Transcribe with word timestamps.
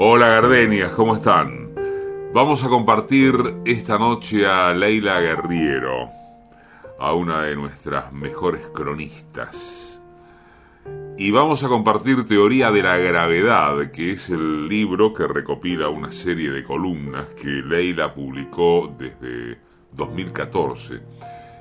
Hola 0.00 0.28
Gardenias, 0.28 0.92
¿cómo 0.92 1.16
están? 1.16 1.74
Vamos 2.32 2.62
a 2.62 2.68
compartir 2.68 3.34
esta 3.64 3.98
noche 3.98 4.46
a 4.46 4.72
Leila 4.72 5.18
Guerriero, 5.18 6.08
a 7.00 7.14
una 7.14 7.42
de 7.42 7.56
nuestras 7.56 8.12
mejores 8.12 8.64
cronistas. 8.68 10.00
Y 11.16 11.32
vamos 11.32 11.64
a 11.64 11.68
compartir 11.68 12.24
Teoría 12.26 12.70
de 12.70 12.84
la 12.84 12.96
Gravedad, 12.96 13.90
que 13.90 14.12
es 14.12 14.30
el 14.30 14.68
libro 14.68 15.12
que 15.12 15.26
recopila 15.26 15.88
una 15.88 16.12
serie 16.12 16.52
de 16.52 16.62
columnas 16.62 17.24
que 17.30 17.48
Leila 17.48 18.14
publicó 18.14 18.94
desde 18.96 19.58
2014 19.94 21.00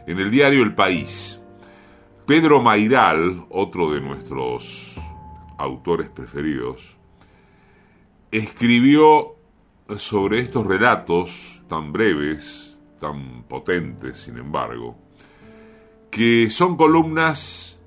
en 0.06 0.20
el 0.20 0.30
diario 0.30 0.62
El 0.62 0.76
País. 0.76 1.42
Pedro 2.28 2.62
Mairal, 2.62 3.48
otro 3.50 3.92
de 3.92 4.00
nuestros 4.00 4.94
autores 5.58 6.08
preferidos, 6.10 6.96
escribió 8.32 9.36
sobre 9.98 10.42
estos 10.42 10.66
relatos 10.66 11.62
tan 11.68 11.94
breves, 11.94 12.78
tan 13.00 13.44
potentes, 13.44 14.18
sin 14.18 14.38
embargo, 14.38 14.98
que 16.12 16.50
son 16.50 16.76
columnas 16.76 17.80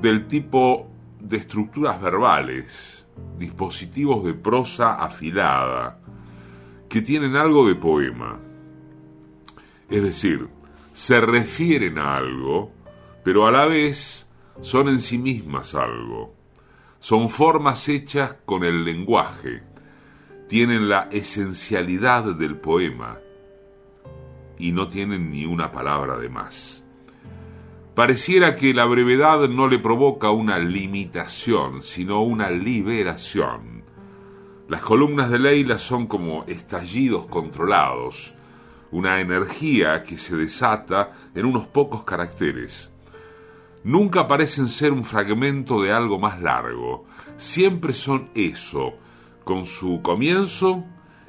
del 0.00 0.26
tipo 0.26 0.88
de 1.20 1.36
estructuras 1.38 2.00
verbales, 2.00 3.06
dispositivos 3.38 4.24
de 4.24 4.34
prosa 4.34 4.94
afilada, 4.94 5.98
que 6.88 7.02
tienen 7.02 7.36
algo 7.36 7.66
de 7.66 7.74
poema. 7.74 8.38
Es 9.90 10.02
decir, 10.02 10.48
se 10.92 11.20
refieren 11.20 11.98
a 11.98 12.16
algo, 12.16 12.72
pero 13.22 13.46
a 13.46 13.50
la 13.50 13.66
vez 13.66 14.26
son 14.60 14.88
en 14.88 15.00
sí 15.00 15.18
mismas 15.18 15.74
algo 15.74 16.35
son 17.06 17.28
formas 17.28 17.88
hechas 17.88 18.34
con 18.44 18.64
el 18.64 18.82
lenguaje, 18.82 19.62
tienen 20.48 20.88
la 20.88 21.08
esencialidad 21.12 22.34
del 22.34 22.56
poema 22.56 23.20
y 24.58 24.72
no 24.72 24.88
tienen 24.88 25.30
ni 25.30 25.46
una 25.46 25.70
palabra 25.70 26.18
de 26.18 26.28
más. 26.28 26.82
Pareciera 27.94 28.56
que 28.56 28.74
la 28.74 28.86
brevedad 28.86 29.48
no 29.48 29.68
le 29.68 29.78
provoca 29.78 30.32
una 30.32 30.58
limitación, 30.58 31.84
sino 31.84 32.22
una 32.22 32.50
liberación. 32.50 33.84
Las 34.68 34.80
columnas 34.80 35.30
de 35.30 35.38
Leila 35.38 35.78
son 35.78 36.08
como 36.08 36.42
estallidos 36.48 37.28
controlados, 37.28 38.34
una 38.90 39.20
energía 39.20 40.02
que 40.02 40.18
se 40.18 40.34
desata 40.34 41.12
en 41.36 41.46
unos 41.46 41.68
pocos 41.68 42.02
caracteres 42.02 42.90
nunca 43.86 44.26
parecen 44.26 44.66
ser 44.66 44.92
un 44.92 45.04
fragmento 45.04 45.80
de 45.80 45.92
algo 45.92 46.18
más 46.18 46.42
largo, 46.42 47.04
siempre 47.36 47.94
son 47.94 48.30
eso, 48.34 48.94
con 49.44 49.64
su 49.64 50.02
comienzo 50.02 50.84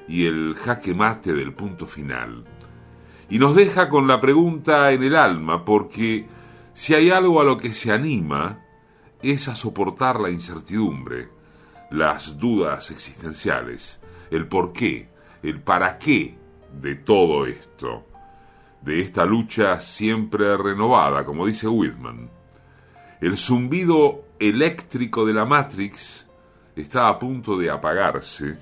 y 0.08 0.26
el 0.26 0.56
jaque 0.56 0.96
mate 0.96 1.34
del 1.34 1.54
punto 1.54 1.86
final. 1.86 2.46
Y 3.30 3.38
nos 3.38 3.56
deja 3.56 3.90
con 3.90 4.08
la 4.08 4.20
pregunta 4.20 4.92
en 4.92 5.04
el 5.04 5.16
alma, 5.16 5.64
porque 5.64 6.26
si 6.74 6.96
hay 6.96 7.12
algo 7.12 7.40
a 7.40 7.44
lo 7.44 7.60
que 7.60 7.74
se 7.74 7.92
anima, 7.92 8.66
es 9.22 9.48
a 9.48 9.54
soportar 9.54 10.20
la 10.20 10.32
incertidumbre, 10.32 11.30
las 11.92 12.40
dudas 12.40 12.90
existenciales, 12.90 14.02
el 14.32 14.48
por 14.48 14.74
qué, 14.74 15.12
el 15.44 15.62
para 15.62 16.00
qué 16.00 16.36
de 16.74 16.96
todo 16.96 17.46
esto, 17.46 18.08
de 18.82 19.02
esta 19.02 19.26
lucha 19.26 19.80
siempre 19.80 20.58
renovada, 20.58 21.24
como 21.24 21.46
dice 21.46 21.68
Whitman. 21.68 22.37
El 23.20 23.38
zumbido 23.38 24.26
eléctrico 24.40 25.26
de 25.26 25.34
la 25.34 25.46
Matrix 25.46 26.28
está 26.76 27.08
a 27.08 27.18
punto 27.18 27.58
de 27.58 27.72
apagarse 27.72 28.58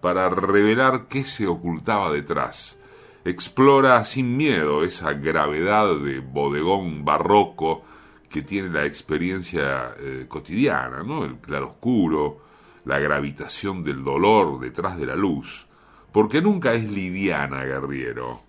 para 0.00 0.28
revelar 0.28 1.06
qué 1.08 1.24
se 1.24 1.46
ocultaba 1.46 2.10
detrás. 2.10 2.80
Explora 3.24 4.04
sin 4.04 4.36
miedo 4.36 4.82
esa 4.82 5.12
gravedad 5.12 5.96
de 6.00 6.18
bodegón 6.18 7.04
barroco 7.04 7.84
que 8.28 8.42
tiene 8.42 8.70
la 8.70 8.84
experiencia 8.84 9.94
eh, 10.00 10.26
cotidiana, 10.28 11.04
¿no? 11.04 11.24
El 11.24 11.36
claroscuro, 11.36 12.40
la 12.84 12.98
gravitación 12.98 13.84
del 13.84 14.02
dolor 14.02 14.58
detrás 14.58 14.98
de 14.98 15.06
la 15.06 15.14
luz, 15.14 15.68
porque 16.10 16.42
nunca 16.42 16.72
es 16.72 16.90
liviana, 16.90 17.62
guerriero. 17.64 18.42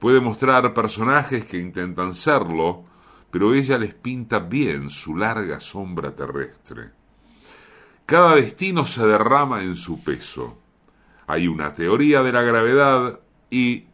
Puede 0.00 0.20
mostrar 0.20 0.74
personajes 0.74 1.46
que 1.46 1.58
intentan 1.58 2.14
serlo, 2.14 2.86
pero 3.34 3.52
ella 3.52 3.76
les 3.78 3.92
pinta 3.92 4.38
bien 4.38 4.90
su 4.90 5.16
larga 5.16 5.58
sombra 5.58 6.14
terrestre. 6.14 6.92
Cada 8.06 8.36
destino 8.36 8.84
se 8.84 9.04
derrama 9.04 9.60
en 9.60 9.74
su 9.74 10.04
peso. 10.04 10.56
Hay 11.26 11.48
una 11.48 11.74
teoría 11.74 12.22
de 12.22 12.30
la 12.30 12.42
gravedad 12.42 13.18
y, 13.50 13.86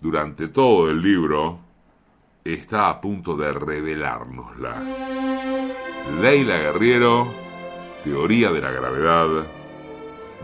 durante 0.00 0.48
todo 0.48 0.88
el 0.88 1.02
libro, 1.02 1.60
está 2.42 2.88
a 2.88 2.98
punto 2.98 3.36
de 3.36 3.52
revelárnosla. 3.52 4.82
Leila 6.22 6.56
Guerriero, 6.56 7.30
Teoría 8.02 8.50
de 8.52 8.60
la 8.62 8.70
Gravedad, 8.70 9.48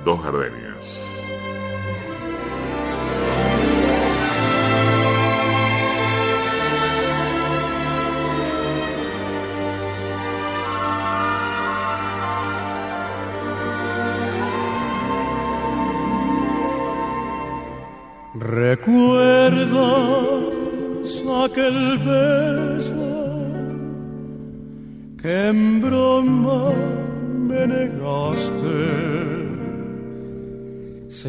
Dos 0.04 0.22
Gardenias. 0.22 1.17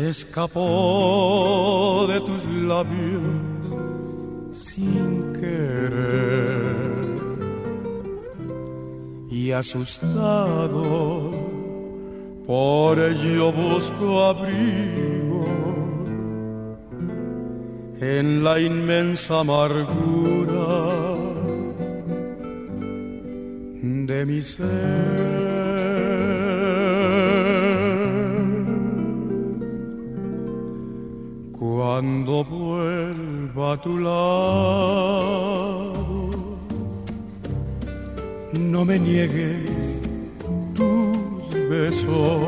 Escapó 0.08 2.06
de 2.08 2.22
tus 2.22 2.46
labios 2.46 3.22
sin 4.54 5.34
querer 5.34 6.70
y 9.30 9.52
asustado 9.52 11.32
por 12.48 12.98
ello 12.98 13.52
busco 13.52 14.24
abrigo 14.24 15.46
en 18.00 18.42
la 18.42 18.58
inmensa 18.58 19.42
amargura 19.42 20.70
de 23.82 24.26
mi 24.26 24.42
ser. 24.42 25.69
Cuando 32.00 32.46
vuelva 32.46 33.74
a 33.74 33.78
tu 33.78 33.98
lado, 33.98 34.22
no 38.54 38.86
me 38.86 38.98
niegues 38.98 39.70
tus 40.76 41.52
besos, 41.70 42.48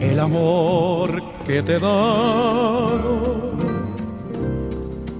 el 0.00 0.18
amor 0.20 1.22
que 1.46 1.62
te 1.62 1.74
he 1.74 1.78
dado. 1.78 3.52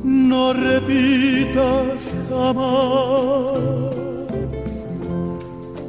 No 0.02 0.54
repitas 0.54 2.16
jamás, 2.30 3.60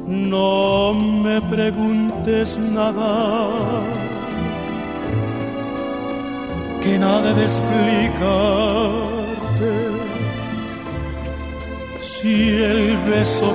no 0.06 0.92
me 0.92 1.40
preguntes 1.40 2.58
nada, 2.58 4.03
que 6.84 6.98
nada 6.98 7.32
de 7.32 7.44
explicarte. 7.44 7.94
Si 12.12 12.34
el 12.72 12.98
beso 13.10 13.50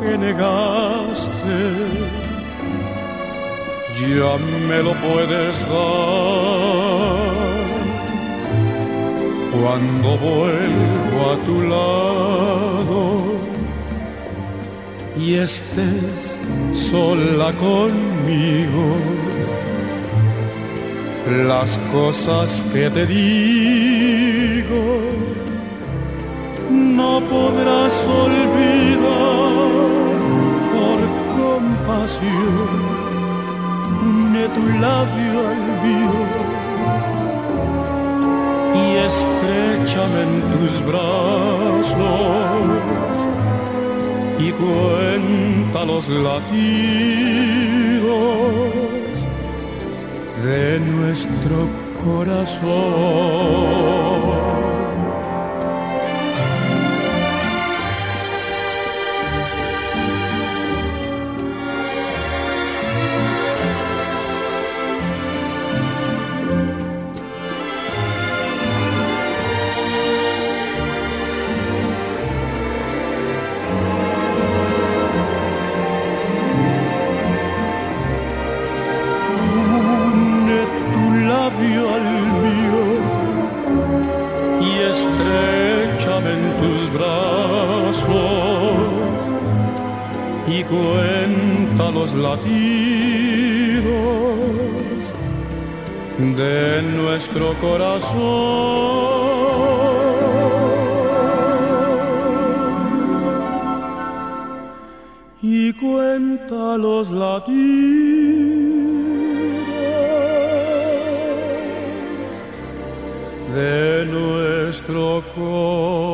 que 0.00 0.18
negaste 0.18 1.58
ya 4.00 4.36
me 4.68 4.82
lo 4.82 4.92
puedes 4.94 5.60
dar. 5.68 7.34
Cuando 9.52 10.08
vuelvo 10.18 11.20
a 11.32 11.36
tu 11.46 11.56
lado 11.74 13.00
y 15.16 15.34
estés 15.36 16.40
sola 16.72 17.52
conmigo, 17.52 18.84
las 21.26 21.78
cosas 21.92 22.62
que 22.72 22.90
te 22.90 23.06
digo 23.06 24.84
no 26.70 27.20
podrás 27.20 27.92
olvidar 28.06 29.62
por 30.74 30.98
compasión 31.40 32.94
tu 34.48 34.64
labio 34.78 35.48
al 35.48 35.62
mío. 35.84 36.16
Y 38.74 38.96
estrechame 39.08 40.20
en 40.22 40.34
tus 40.52 40.72
brazos 40.86 41.86
y 44.38 44.52
cuenta 44.52 45.84
los 45.84 46.08
latidos 46.08 46.84
de 50.42 50.80
nuestro 50.80 51.68
corazón. 52.02 52.64
Cuenta 90.62 91.90
los 91.90 92.14
latidos 92.14 92.44
de 96.18 96.82
nuestro 96.82 97.54
corazón. 97.58 98.14
Y 105.42 105.72
cuenta 105.74 106.78
los 106.78 107.10
latidos 107.10 108.14
de 113.54 114.06
nuestro 114.06 115.22
corazón. 115.34 116.13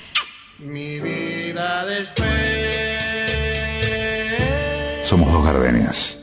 Gardenias. 5.43 6.17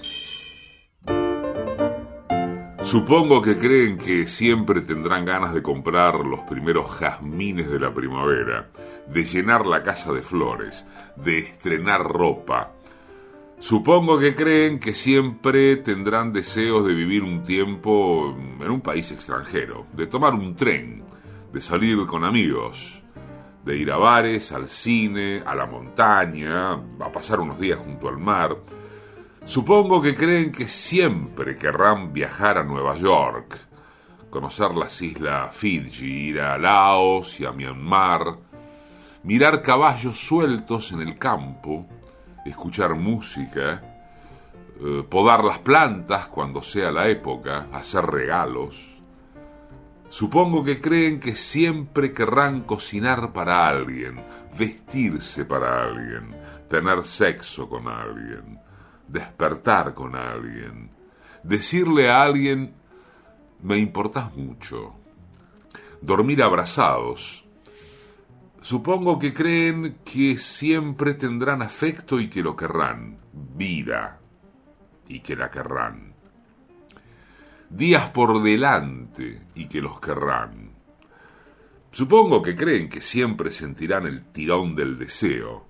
Supongo 2.83 3.43
que 3.43 3.57
creen 3.57 3.99
que 3.99 4.27
siempre 4.27 4.81
tendrán 4.81 5.27
ganas 5.27 5.53
de 5.53 5.63
comprar 5.63 6.15
los 6.25 6.41
primeros 6.41 6.91
jazmines 6.91 7.71
de 7.71 7.79
la 7.79 7.93
primavera, 7.93 8.71
de 9.09 9.25
llenar 9.25 9.67
la 9.67 9.83
casa 9.83 10.13
de 10.13 10.23
flores, 10.23 10.87
de 11.17 11.41
estrenar 11.41 12.03
ropa. 12.03 12.73
Supongo 13.61 14.19
que 14.19 14.35
creen 14.35 14.79
que 14.79 14.95
siempre 14.95 15.77
tendrán 15.77 16.33
deseos 16.33 16.87
de 16.87 16.95
vivir 16.95 17.25
un 17.25 17.43
tiempo 17.43 18.35
en 18.61 18.71
un 18.71 18.81
país 18.81 19.11
extranjero, 19.11 19.87
de 19.93 20.07
tomar 20.07 20.33
un 20.33 20.57
tren, 20.57 21.03
de 21.53 21.61
salir 21.61 22.07
con 22.07 22.25
amigos, 22.25 23.03
de 23.65 23.77
ir 23.77 23.91
a 23.91 23.97
bares, 23.97 24.53
al 24.53 24.69
cine, 24.69 25.43
a 25.45 25.55
la 25.55 25.67
montaña, 25.67 26.73
a 26.73 27.13
pasar 27.13 27.41
unos 27.41 27.59
días 27.59 27.79
junto 27.79 28.09
al 28.09 28.17
mar. 28.17 28.57
Supongo 29.49 30.03
que 30.03 30.15
creen 30.15 30.53
que 30.53 30.69
siempre 30.69 31.57
querrán 31.57 32.13
viajar 32.13 32.59
a 32.59 32.65
Nueva 32.65 32.99
York, 32.99 33.57
conocer 34.29 34.73
las 34.73 35.01
islas 35.01 35.57
Fiji, 35.57 36.29
ir 36.29 36.41
a 36.43 36.59
Laos 36.59 37.41
y 37.41 37.47
a 37.47 37.53
Myanmar, 37.53 38.37
mirar 39.23 39.63
caballos 39.63 40.21
sueltos 40.21 40.93
en 40.93 41.01
el 41.01 41.17
campo, 41.17 41.87
escuchar 42.45 42.95
música, 42.95 43.83
eh, 44.83 45.03
podar 45.09 45.43
las 45.43 45.61
plantas 45.61 46.27
cuando 46.27 46.61
sea 46.61 46.93
la 46.93 47.09
época, 47.09 47.69
hacer 47.73 48.05
regalos. 48.05 49.01
Supongo 50.11 50.63
que 50.63 50.79
creen 50.79 51.21
que 51.21 51.35
siempre 51.35 52.13
querrán 52.13 52.65
cocinar 52.65 53.33
para 53.33 53.67
alguien, 53.67 54.23
vestirse 54.59 55.47
para 55.47 55.85
alguien, 55.85 56.37
tener 56.69 57.03
sexo 57.03 57.67
con 57.67 57.89
alguien, 57.89 58.68
despertar 59.09 59.95
con 59.95 60.15
alguien, 60.15 60.91
decirle 61.43 62.11
a 62.11 62.23
alguien, 62.23 62.75
me 63.63 63.79
importas 63.79 64.35
mucho, 64.37 64.95
dormir 66.01 66.43
abrazados. 66.43 67.45
Supongo 68.61 69.19
que 69.19 69.33
creen 69.33 69.99
que 70.05 70.37
siempre 70.39 71.15
tendrán 71.15 71.63
afecto 71.63 72.21
y 72.21 72.29
que 72.29 72.43
lo 72.43 72.55
querrán, 72.55 73.19
vida, 73.33 74.21
y 75.09 75.21
que 75.21 75.37
la 75.37 75.51
querrán. 75.51 76.13
Días 77.71 78.11
por 78.11 78.43
delante 78.43 79.43
y 79.55 79.67
que 79.67 79.81
los 79.81 80.01
querrán. 80.01 80.73
Supongo 81.91 82.43
que 82.43 82.55
creen 82.55 82.89
que 82.89 83.01
siempre 83.01 83.51
sentirán 83.51 84.07
el 84.07 84.25
tirón 84.27 84.75
del 84.75 84.99
deseo, 84.99 85.68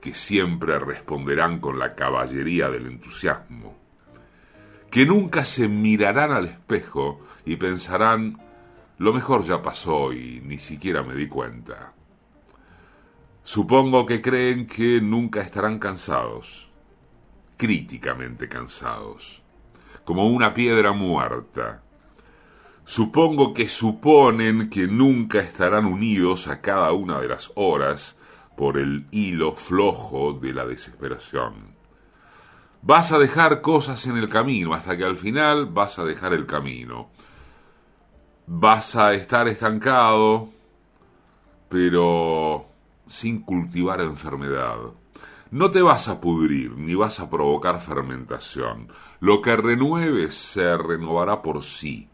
que 0.00 0.14
siempre 0.14 0.78
responderán 0.78 1.60
con 1.60 1.78
la 1.78 1.94
caballería 1.94 2.70
del 2.70 2.86
entusiasmo, 2.86 3.76
que 4.90 5.06
nunca 5.06 5.44
se 5.44 5.68
mirarán 5.68 6.32
al 6.32 6.46
espejo 6.46 7.20
y 7.44 7.56
pensarán, 7.56 8.40
lo 8.98 9.12
mejor 9.12 9.44
ya 9.44 9.62
pasó 9.62 10.12
y 10.12 10.40
ni 10.44 10.58
siquiera 10.58 11.02
me 11.02 11.14
di 11.14 11.28
cuenta. 11.28 11.92
Supongo 13.42 14.06
que 14.06 14.20
creen 14.20 14.66
que 14.66 15.00
nunca 15.00 15.40
estarán 15.40 15.78
cansados, 15.78 16.68
críticamente 17.56 18.48
cansados 18.48 19.42
como 20.08 20.26
una 20.26 20.54
piedra 20.54 20.92
muerta. 20.92 21.82
Supongo 22.86 23.52
que 23.52 23.68
suponen 23.68 24.70
que 24.70 24.86
nunca 24.86 25.40
estarán 25.40 25.84
unidos 25.84 26.48
a 26.48 26.62
cada 26.62 26.92
una 26.92 27.20
de 27.20 27.28
las 27.28 27.52
horas 27.56 28.17
por 28.58 28.76
el 28.76 29.06
hilo 29.12 29.54
flojo 29.54 30.32
de 30.32 30.52
la 30.52 30.66
desesperación. 30.66 31.76
Vas 32.82 33.12
a 33.12 33.18
dejar 33.20 33.60
cosas 33.60 34.04
en 34.06 34.16
el 34.16 34.28
camino 34.28 34.74
hasta 34.74 34.96
que 34.96 35.04
al 35.04 35.16
final 35.16 35.66
vas 35.66 36.00
a 36.00 36.04
dejar 36.04 36.32
el 36.32 36.44
camino. 36.44 37.08
Vas 38.48 38.96
a 38.96 39.14
estar 39.14 39.46
estancado, 39.46 40.48
pero 41.68 42.66
sin 43.06 43.42
cultivar 43.42 44.00
enfermedad. 44.00 44.78
No 45.52 45.70
te 45.70 45.80
vas 45.80 46.08
a 46.08 46.20
pudrir 46.20 46.72
ni 46.72 46.96
vas 46.96 47.20
a 47.20 47.30
provocar 47.30 47.80
fermentación. 47.80 48.88
Lo 49.20 49.40
que 49.40 49.56
renueves 49.56 50.34
se 50.34 50.76
renovará 50.76 51.42
por 51.42 51.62
sí. 51.62 52.08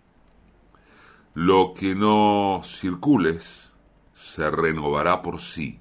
Lo 1.32 1.72
que 1.72 1.94
no 1.94 2.60
circules 2.64 3.72
se 4.12 4.50
renovará 4.50 5.22
por 5.22 5.40
sí. 5.40 5.80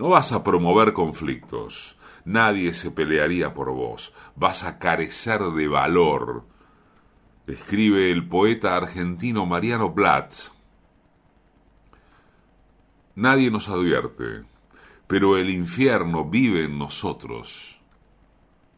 No 0.00 0.08
vas 0.08 0.32
a 0.32 0.42
promover 0.42 0.94
conflictos. 0.94 1.98
Nadie 2.24 2.72
se 2.72 2.90
pelearía 2.90 3.52
por 3.52 3.70
vos. 3.70 4.14
Vas 4.34 4.64
a 4.64 4.78
carecer 4.78 5.42
de 5.42 5.68
valor. 5.68 6.46
Escribe 7.46 8.10
el 8.10 8.26
poeta 8.26 8.76
argentino 8.76 9.44
Mariano 9.44 9.94
Platz. 9.94 10.52
Nadie 13.14 13.50
nos 13.50 13.68
advierte 13.68 14.44
pero 15.10 15.36
el 15.36 15.50
infierno 15.50 16.24
vive 16.24 16.62
en 16.62 16.78
nosotros 16.78 17.80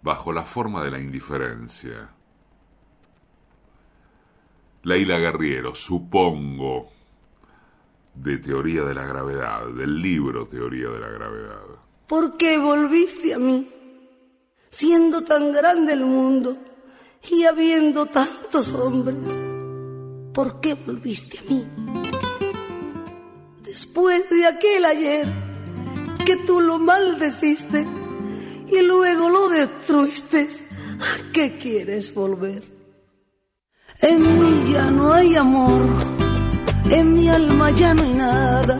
bajo 0.00 0.32
la 0.32 0.46
forma 0.46 0.82
de 0.82 0.90
la 0.90 0.98
indiferencia. 0.98 2.14
Laila 4.82 5.18
Guerriero, 5.18 5.74
supongo, 5.74 6.90
de 8.14 8.38
Teoría 8.38 8.82
de 8.82 8.94
la 8.94 9.06
Gravedad, 9.06 9.68
del 9.68 10.00
libro 10.00 10.46
Teoría 10.46 10.88
de 10.88 11.00
la 11.00 11.08
Gravedad. 11.08 11.62
¿Por 12.06 12.36
qué 12.36 12.58
volviste 12.58 13.34
a 13.34 13.38
mí, 13.38 13.68
siendo 14.70 15.22
tan 15.22 15.52
grande 15.52 15.94
el 15.94 16.04
mundo 16.04 16.56
y 17.30 17.44
habiendo 17.44 18.06
tantos 18.06 18.74
hombres? 18.74 19.16
¿Por 20.34 20.60
qué 20.60 20.74
volviste 20.74 21.38
a 21.38 21.42
mí? 21.42 21.66
Después 23.62 24.28
de 24.28 24.46
aquel 24.46 24.84
ayer 24.84 25.26
que 26.24 26.36
tú 26.36 26.60
lo 26.60 26.78
maldeciste 26.78 27.86
y 28.68 28.82
luego 28.82 29.28
lo 29.28 29.48
destruiste, 29.48 30.48
¿a 31.00 31.32
qué 31.32 31.58
quieres 31.58 32.14
volver? 32.14 32.62
En 34.00 34.20
mí 34.20 34.72
ya 34.72 34.90
no 34.90 35.12
hay 35.12 35.36
amor, 35.36 35.86
en 36.92 37.14
mi 37.14 37.28
alma 37.28 37.70
ya 37.70 37.94
no 37.94 38.02
hay 38.02 38.14
nada, 38.14 38.76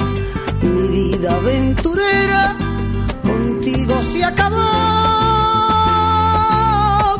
mi 0.62 0.86
vida 0.88 1.34
aventurera 1.34 2.54
contigo 3.22 4.02
se 4.02 4.24
acabó. 4.24 4.70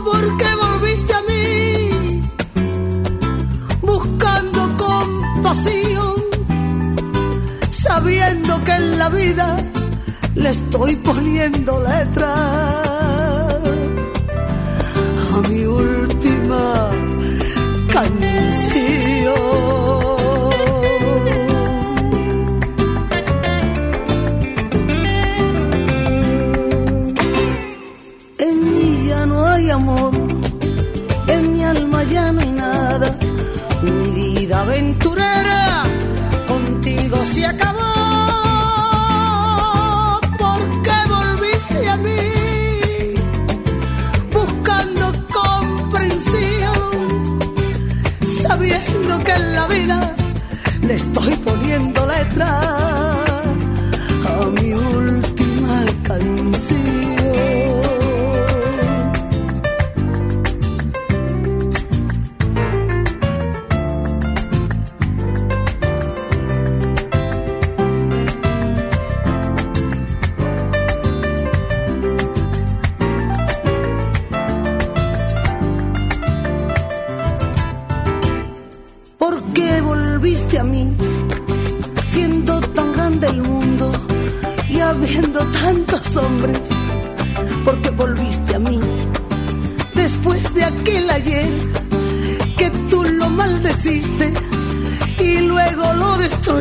Porque 0.05 0.47
volviste 0.63 1.13
a 1.15 1.23
mí 1.31 2.23
buscando 3.81 4.61
compasión, 4.77 6.15
sabiendo 7.71 8.63
que 8.65 8.73
en 8.73 8.99
la 8.99 9.09
vida 9.09 9.57
le 10.35 10.51
estoy 10.51 10.97
poniendo 10.97 11.81
letra 11.81 13.01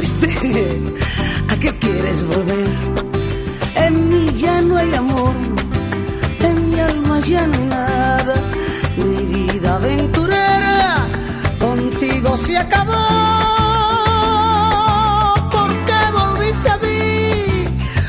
destruiste? 0.01 0.81
¿A 1.49 1.55
qué 1.57 1.69
quieres 1.77 2.25
volver? 2.25 2.69
En 3.75 4.09
mí 4.09 4.33
ya 4.37 4.61
no 4.61 4.77
hay 4.77 4.93
amor, 4.93 5.35
en 6.39 6.69
mi 6.69 6.79
alma 6.79 7.19
ya 7.21 7.47
no 7.47 7.57
nada, 7.65 8.35
mi 8.97 9.23
vida 9.33 9.75
aventurera 9.75 11.07
contigo 11.59 12.37
se 12.37 12.57
acabó. 12.57 13.03
Porque 15.51 15.97
volviste 16.19 16.69
a 16.69 16.77
mí 16.77 17.65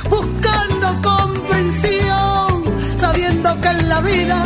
buscando 0.09 0.87
comprensión, 1.11 2.65
sabiendo 2.97 3.61
que 3.61 3.69
en 3.69 3.89
la 3.89 4.01
vida 4.01 4.45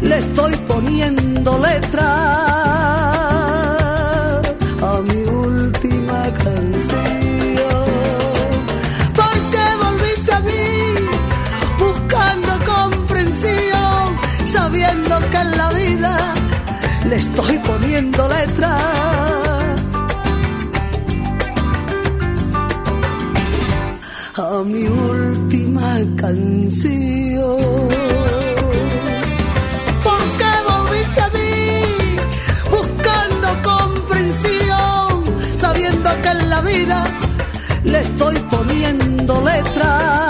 le 0.00 0.18
estoy 0.18 0.54
poniendo 0.68 1.58
letra 1.58 3.09
estoy 17.20 17.58
poniendo 17.58 18.28
letra. 18.28 18.70
A 24.36 24.62
mi 24.72 24.84
última 24.86 25.90
canción. 26.16 27.58
Porque 30.06 30.48
volviste 30.70 31.20
a 31.28 31.30
mí 31.36 31.60
buscando 32.76 33.48
comprensión, 33.72 35.12
sabiendo 35.64 36.08
que 36.22 36.28
en 36.36 36.50
la 36.52 36.60
vida 36.62 36.98
le 37.84 38.00
estoy 38.00 38.36
poniendo 38.54 39.32
letra 39.42 40.29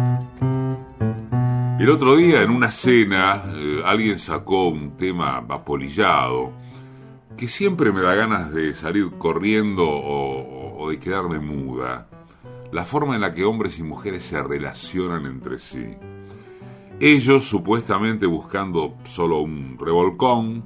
El 1.81 1.89
otro 1.89 2.15
día 2.15 2.43
en 2.43 2.51
una 2.51 2.71
cena 2.71 3.43
eh, 3.55 3.81
alguien 3.83 4.19
sacó 4.19 4.67
un 4.67 4.97
tema 4.97 5.41
vapolillado 5.41 6.53
que 7.35 7.47
siempre 7.47 7.91
me 7.91 8.01
da 8.01 8.13
ganas 8.13 8.53
de 8.53 8.75
salir 8.75 9.09
corriendo 9.17 9.89
o, 9.89 10.77
o 10.77 10.89
de 10.91 10.99
quedarme 10.99 11.39
muda. 11.39 12.07
La 12.71 12.85
forma 12.85 13.15
en 13.15 13.21
la 13.21 13.33
que 13.33 13.45
hombres 13.45 13.79
y 13.79 13.83
mujeres 13.83 14.21
se 14.21 14.43
relacionan 14.43 15.25
entre 15.25 15.57
sí. 15.57 15.95
Ellos 16.99 17.45
supuestamente 17.45 18.27
buscando 18.27 18.93
solo 19.05 19.39
un 19.39 19.75
revolcón, 19.79 20.63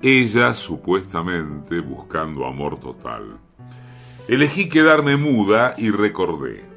ella 0.00 0.54
supuestamente 0.54 1.80
buscando 1.80 2.46
amor 2.46 2.80
total. 2.80 3.38
Elegí 4.26 4.70
quedarme 4.70 5.18
muda 5.18 5.74
y 5.76 5.90
recordé. 5.90 6.69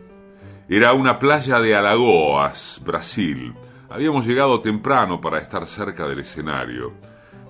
Era 0.76 0.94
una 0.94 1.20
playa 1.20 1.62
de 1.62 1.76
Alagoas, 1.76 2.82
Brasil. 2.84 3.54
Habíamos 3.92 4.26
llegado 4.26 4.60
temprano 4.60 5.22
para 5.22 5.38
estar 5.38 5.68
cerca 5.68 6.08
del 6.08 6.22
escenario. 6.22 6.94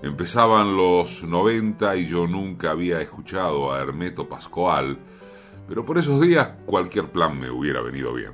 Empezaban 0.01 0.75
los 0.75 1.23
90 1.23 1.95
y 1.95 2.07
yo 2.09 2.27
nunca 2.27 2.71
había 2.71 2.99
escuchado 2.99 3.71
a 3.71 3.79
Hermeto 3.79 4.27
Pascoal, 4.27 4.99
pero 5.69 5.85
por 5.85 5.99
esos 5.99 6.19
días 6.19 6.49
cualquier 6.65 7.13
plan 7.13 7.39
me 7.39 7.49
hubiera 7.49 7.79
venido 7.79 8.13
bien. 8.13 8.33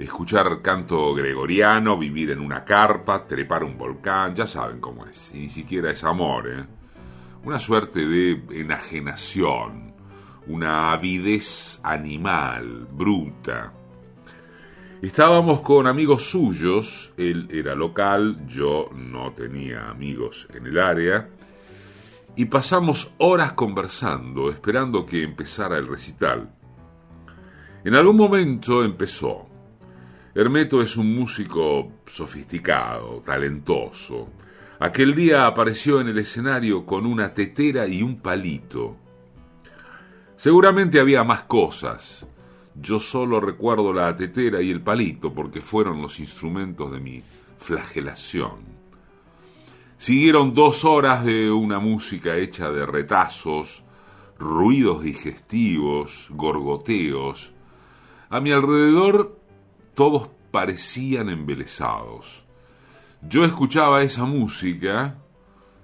escuchar 0.00 0.62
canto 0.62 1.14
gregoriano, 1.14 1.96
vivir 1.96 2.32
en 2.32 2.40
una 2.40 2.64
carpa, 2.64 3.24
trepar 3.24 3.62
un 3.62 3.78
volcán, 3.78 4.34
ya 4.34 4.48
saben 4.48 4.80
cómo 4.80 5.06
es. 5.06 5.30
Y 5.32 5.38
ni 5.38 5.48
siquiera 5.48 5.92
es 5.92 6.02
amor, 6.02 6.48
¿eh? 6.48 6.66
Una 7.44 7.60
suerte 7.60 8.04
de 8.04 8.42
enajenación, 8.50 9.94
una 10.48 10.90
avidez 10.90 11.78
animal, 11.84 12.88
bruta. 12.90 13.77
Estábamos 15.02 15.60
con 15.60 15.86
amigos 15.86 16.24
suyos, 16.24 17.12
él 17.16 17.46
era 17.52 17.76
local, 17.76 18.44
yo 18.48 18.90
no 18.92 19.32
tenía 19.32 19.88
amigos 19.90 20.48
en 20.52 20.66
el 20.66 20.76
área, 20.76 21.28
y 22.34 22.46
pasamos 22.46 23.12
horas 23.18 23.52
conversando, 23.52 24.50
esperando 24.50 25.06
que 25.06 25.22
empezara 25.22 25.78
el 25.78 25.86
recital. 25.86 26.50
En 27.84 27.94
algún 27.94 28.16
momento 28.16 28.82
empezó. 28.82 29.46
Hermeto 30.34 30.82
es 30.82 30.96
un 30.96 31.14
músico 31.14 31.92
sofisticado, 32.06 33.22
talentoso. 33.24 34.30
Aquel 34.80 35.14
día 35.14 35.46
apareció 35.46 36.00
en 36.00 36.08
el 36.08 36.18
escenario 36.18 36.84
con 36.84 37.06
una 37.06 37.32
tetera 37.32 37.86
y 37.86 38.02
un 38.02 38.20
palito. 38.20 38.96
Seguramente 40.34 40.98
había 40.98 41.22
más 41.22 41.42
cosas. 41.42 42.26
Yo 42.80 43.00
solo 43.00 43.40
recuerdo 43.40 43.92
la 43.92 44.14
tetera 44.14 44.62
y 44.62 44.70
el 44.70 44.80
palito 44.80 45.32
porque 45.32 45.60
fueron 45.60 46.00
los 46.00 46.20
instrumentos 46.20 46.92
de 46.92 47.00
mi 47.00 47.22
flagelación. 47.58 48.78
Siguieron 49.96 50.54
dos 50.54 50.84
horas 50.84 51.24
de 51.24 51.50
una 51.50 51.80
música 51.80 52.36
hecha 52.36 52.70
de 52.70 52.86
retazos, 52.86 53.82
ruidos 54.38 55.02
digestivos, 55.02 56.28
gorgoteos. 56.30 57.50
A 58.30 58.40
mi 58.40 58.52
alrededor 58.52 59.40
todos 59.94 60.28
parecían 60.52 61.30
embelesados. 61.30 62.44
Yo 63.22 63.44
escuchaba 63.44 64.02
esa 64.02 64.24
música, 64.24 65.18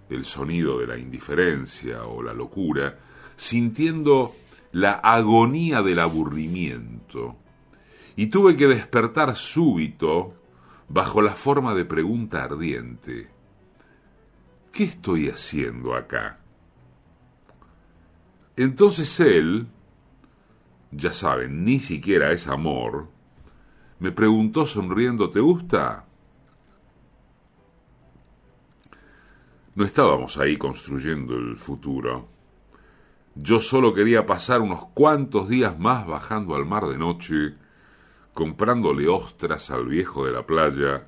el 0.09 0.25
sonido 0.25 0.79
de 0.79 0.87
la 0.87 0.97
indiferencia 0.97 2.05
o 2.05 2.23
la 2.23 2.33
locura, 2.33 3.01
sintiendo 3.37 4.33
la 4.75 4.93
agonía 4.93 5.81
del 5.83 6.01
aburrimiento, 6.01 7.37
y 8.17 8.27
tuve 8.27 8.57
que 8.57 8.67
despertar 8.67 9.35
súbito 9.37 10.35
bajo 10.89 11.23
la 11.23 11.33
forma 11.33 11.75
de 11.75 11.85
pregunta 11.85 12.45
ardiente. 12.45 13.35
¿qué 14.75 14.85
estoy 14.85 15.29
haciendo 15.29 15.95
acá? 15.95 16.41
Entonces 18.57 19.21
él, 19.21 19.69
ya 20.91 21.13
saben, 21.13 21.65
ni 21.65 21.79
siquiera 21.79 22.33
es 22.33 22.49
amor, 22.49 23.09
me 24.01 24.11
preguntó 24.11 24.67
sonriendo, 24.67 25.31
¿te 25.31 25.39
gusta? 25.39 26.07
No 29.77 29.85
estábamos 29.85 30.37
ahí 30.37 30.57
construyendo 30.57 31.37
el 31.37 31.57
futuro. 31.57 32.34
Yo 33.35 33.61
solo 33.61 33.95
quería 33.95 34.27
pasar 34.27 34.61
unos 34.61 34.87
cuantos 34.95 35.49
días 35.49 35.79
más 35.79 36.07
bajando 36.07 36.55
al 36.55 36.67
mar 36.67 36.87
de 36.87 36.99
noche, 36.99 37.55
comprándole 38.33 39.09
ostras 39.09 39.71
al 39.71 39.87
viejo 39.87 40.25
de 40.25 40.33
la 40.33 40.47
playa, 40.47 41.07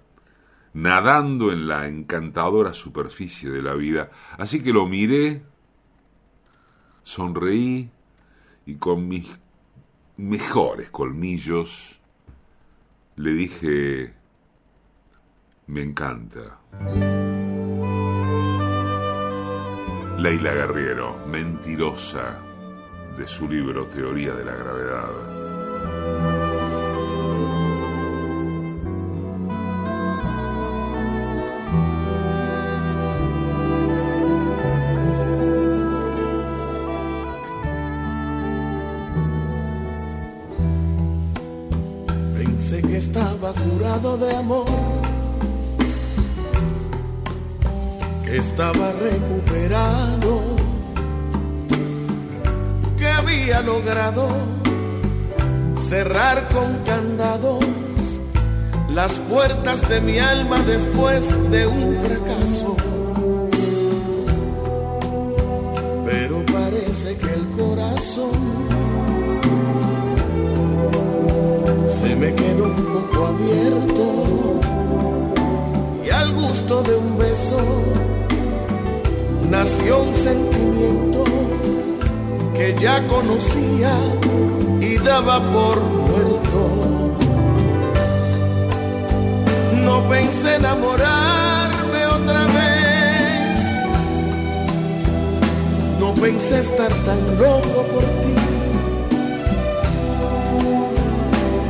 nadando 0.72 1.52
en 1.52 1.68
la 1.68 1.86
encantadora 1.86 2.74
superficie 2.74 3.50
de 3.50 3.62
la 3.62 3.74
vida. 3.74 4.10
Así 4.38 4.60
que 4.62 4.72
lo 4.72 4.86
miré, 4.86 5.42
sonreí 7.04 7.90
y 8.66 8.74
con 8.74 9.06
mis 9.06 9.38
mejores 10.16 10.90
colmillos 10.90 12.00
le 13.16 13.30
dije, 13.30 14.14
me 15.68 15.82
encanta. 15.82 16.58
Leila 20.18 20.52
Guerriero, 20.54 21.18
mentirosa, 21.26 22.38
de 23.18 23.28
su 23.28 23.46
libro 23.46 23.84
Teoría 23.84 24.32
de 24.32 24.44
la 24.44 24.54
Gravedad. 24.54 25.36
de 44.18 44.36
amor 44.36 44.75
estaba 48.36 48.92
recuperado, 48.92 50.42
que 52.98 53.08
había 53.08 53.62
logrado 53.62 54.28
cerrar 55.88 56.46
con 56.48 56.76
candados 56.84 57.64
las 58.90 59.18
puertas 59.18 59.88
de 59.88 60.00
mi 60.02 60.18
alma 60.18 60.58
después 60.60 61.50
de 61.50 61.66
un 61.66 61.96
fracaso. 62.04 62.76
Pero 66.04 66.44
parece 66.46 67.16
que 67.16 67.32
el 67.32 67.46
corazón 67.56 68.32
se 71.88 72.16
me 72.16 72.34
quedó 72.34 72.64
un 72.64 72.84
poco 72.84 73.26
abierto 73.26 74.60
y 76.04 76.10
al 76.10 76.32
gusto 76.34 76.82
de 76.82 76.96
un 76.96 77.18
beso 77.18 78.15
nació 79.50 80.02
un 80.02 80.16
sentimiento 80.16 81.24
que 82.54 82.74
ya 82.80 83.06
conocía 83.06 83.96
y 84.80 84.96
daba 84.98 85.40
por 85.52 85.80
muerto. 85.80 86.60
No 89.84 90.08
pensé 90.08 90.56
enamorarme 90.56 92.06
otra 92.06 92.46
vez, 92.46 93.58
no 96.00 96.14
pensé 96.14 96.60
estar 96.60 96.92
tan 97.04 97.38
loco 97.38 97.82
por 97.92 98.02
ti 98.02 98.46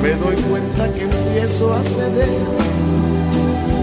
me 0.07 0.15
doy 0.15 0.37
cuenta 0.37 0.93
que 0.93 1.03
empiezo 1.03 1.75
a 1.75 1.83
ceder 1.83 2.29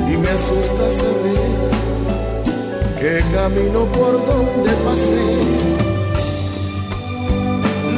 y 0.08 0.15
me 0.15 0.29
asusta 0.29 0.89
saber 1.01 1.53
que 3.04 3.22
camino 3.34 3.84
por 3.98 4.13
donde 4.26 4.72
pasé. 4.86 5.26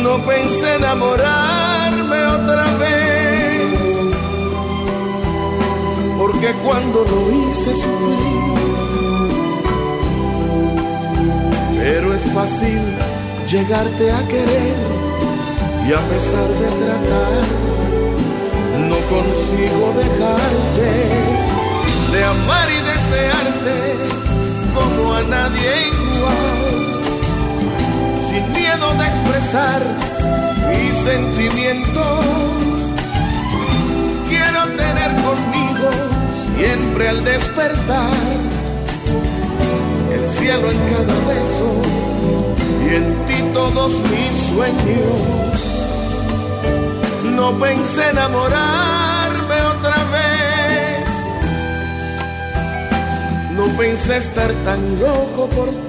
No 0.04 0.18
pensé 0.26 0.74
enamorarme 0.74 2.18
otra 2.26 2.66
vez, 2.76 3.72
porque 6.18 6.52
cuando 6.62 7.04
lo 7.04 7.20
hice 7.32 7.74
sufrir. 7.74 8.54
Pero 11.78 12.14
es 12.14 12.22
fácil 12.34 12.82
llegarte 13.50 14.12
a 14.12 14.28
querer 14.28 14.76
y 15.88 15.92
a 15.94 16.00
pesar 16.10 16.48
de 16.48 16.68
tratar, 16.84 17.44
no 18.90 18.98
consigo 19.14 19.94
dejarte 20.04 20.90
de 22.12 22.24
amar 22.24 22.68
y 22.70 22.80
desearte 22.92 23.76
como 24.74 25.14
a 25.14 25.22
nadie 25.22 25.72
igual, 25.88 26.73
sin 28.34 28.50
miedo 28.52 28.94
de 28.94 29.04
expresar 29.06 29.80
mis 30.70 30.94
sentimientos. 31.10 32.26
Quiero 34.28 34.62
tener 34.82 35.10
conmigo 35.22 35.90
siempre 36.56 37.08
al 37.10 37.24
despertar 37.24 38.10
el 40.12 40.28
cielo 40.28 40.70
en 40.72 40.78
cada 40.92 41.16
beso 41.32 41.68
y 42.84 42.94
en 42.96 43.06
ti 43.26 43.38
todos 43.52 43.92
mis 44.10 44.36
sueños. 44.50 45.16
No 47.36 47.56
pensé 47.58 48.10
enamorarme 48.10 49.62
otra 49.76 49.98
vez, 50.16 51.08
no 53.56 53.64
pensé 53.76 54.16
estar 54.16 54.50
tan 54.64 54.98
loco 55.00 55.48
por 55.54 55.68
ti. 55.68 55.83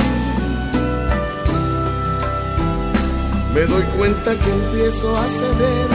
Me 3.55 3.61
doy 3.61 3.83
cuenta 3.97 4.37
que 4.37 4.49
empiezo 4.51 5.15
a 5.17 5.29
ceder 5.29 5.89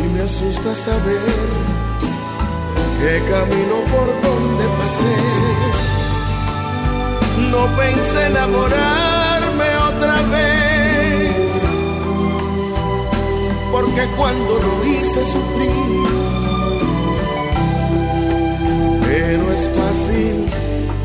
y 0.00 0.08
me 0.14 0.20
asusta 0.22 0.72
saber 0.72 1.36
que 3.00 3.20
camino 3.28 3.76
por 3.90 4.06
donde 4.22 4.64
pasé. 4.78 5.16
No 7.50 7.66
pensé 7.76 8.26
enamorarme 8.26 9.68
otra 9.90 10.16
vez, 10.30 11.50
porque 13.72 14.06
cuando 14.16 14.52
lo 14.54 14.84
hice 14.86 15.20
sufrí. 15.24 15.70
Pero 19.04 19.52
es 19.52 19.68
fácil 19.76 20.46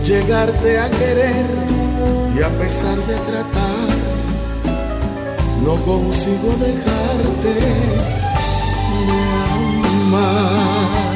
llegarte 0.06 0.79
a 0.79 0.88
querer 0.91 1.45
y 2.38 2.43
a 2.43 2.49
pesar 2.60 2.97
de 2.97 3.15
tratar, 3.15 3.62
no 5.63 5.76
consigo 5.86 6.49
dejarte 6.60 7.54
de 9.08 9.19
amar. 10.02 11.13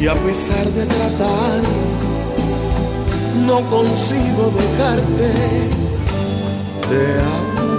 y 0.00 0.08
a 0.08 0.14
pesar 0.14 0.66
de 0.66 0.84
tratar, 0.84 1.62
no 3.46 3.60
consigo 3.70 4.50
dejarte 4.56 5.28
de 6.90 7.20
amar. 7.20 7.71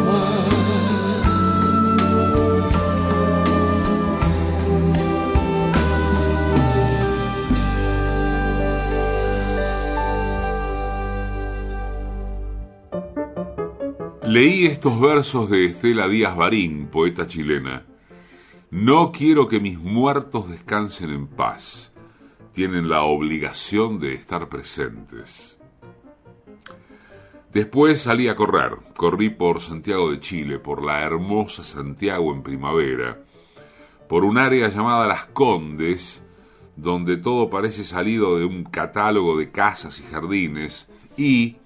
Leí 14.34 14.66
estos 14.66 15.00
versos 15.00 15.48
de 15.48 15.66
Estela 15.66 16.08
Díaz 16.08 16.36
Barín, 16.36 16.88
poeta 16.88 17.28
chilena. 17.28 17.86
No 18.72 19.12
quiero 19.12 19.48
que 19.48 19.60
mis 19.60 19.78
muertos 19.78 20.50
descansen 20.50 21.12
en 21.12 21.28
paz 21.28 21.92
tienen 22.52 22.90
la 22.90 23.04
obligación 23.04 24.00
de 24.00 24.16
estar 24.16 24.50
presentes. 24.50 25.60
Después 27.52 28.02
salí 28.02 28.28
a 28.28 28.36
correr, 28.36 28.72
corrí 28.98 29.30
por 29.30 29.62
Santiago 29.62 30.10
de 30.10 30.20
Chile, 30.20 30.58
por 30.58 30.84
la 30.84 31.04
hermosa 31.04 31.64
Santiago 31.64 32.34
en 32.34 32.42
primavera, 32.42 33.24
por 34.10 34.26
un 34.26 34.40
área 34.40 34.68
llamada 34.68 35.06
Las 35.06 35.26
Condes, 35.28 36.24
donde 36.76 37.18
todo 37.18 37.52
parece 37.52 37.84
salido 37.84 38.40
de 38.40 38.46
un 38.46 38.64
catálogo 38.64 39.38
de 39.38 39.52
casas 39.52 40.00
y 40.00 40.12
jardines, 40.12 40.90
y 41.18 41.58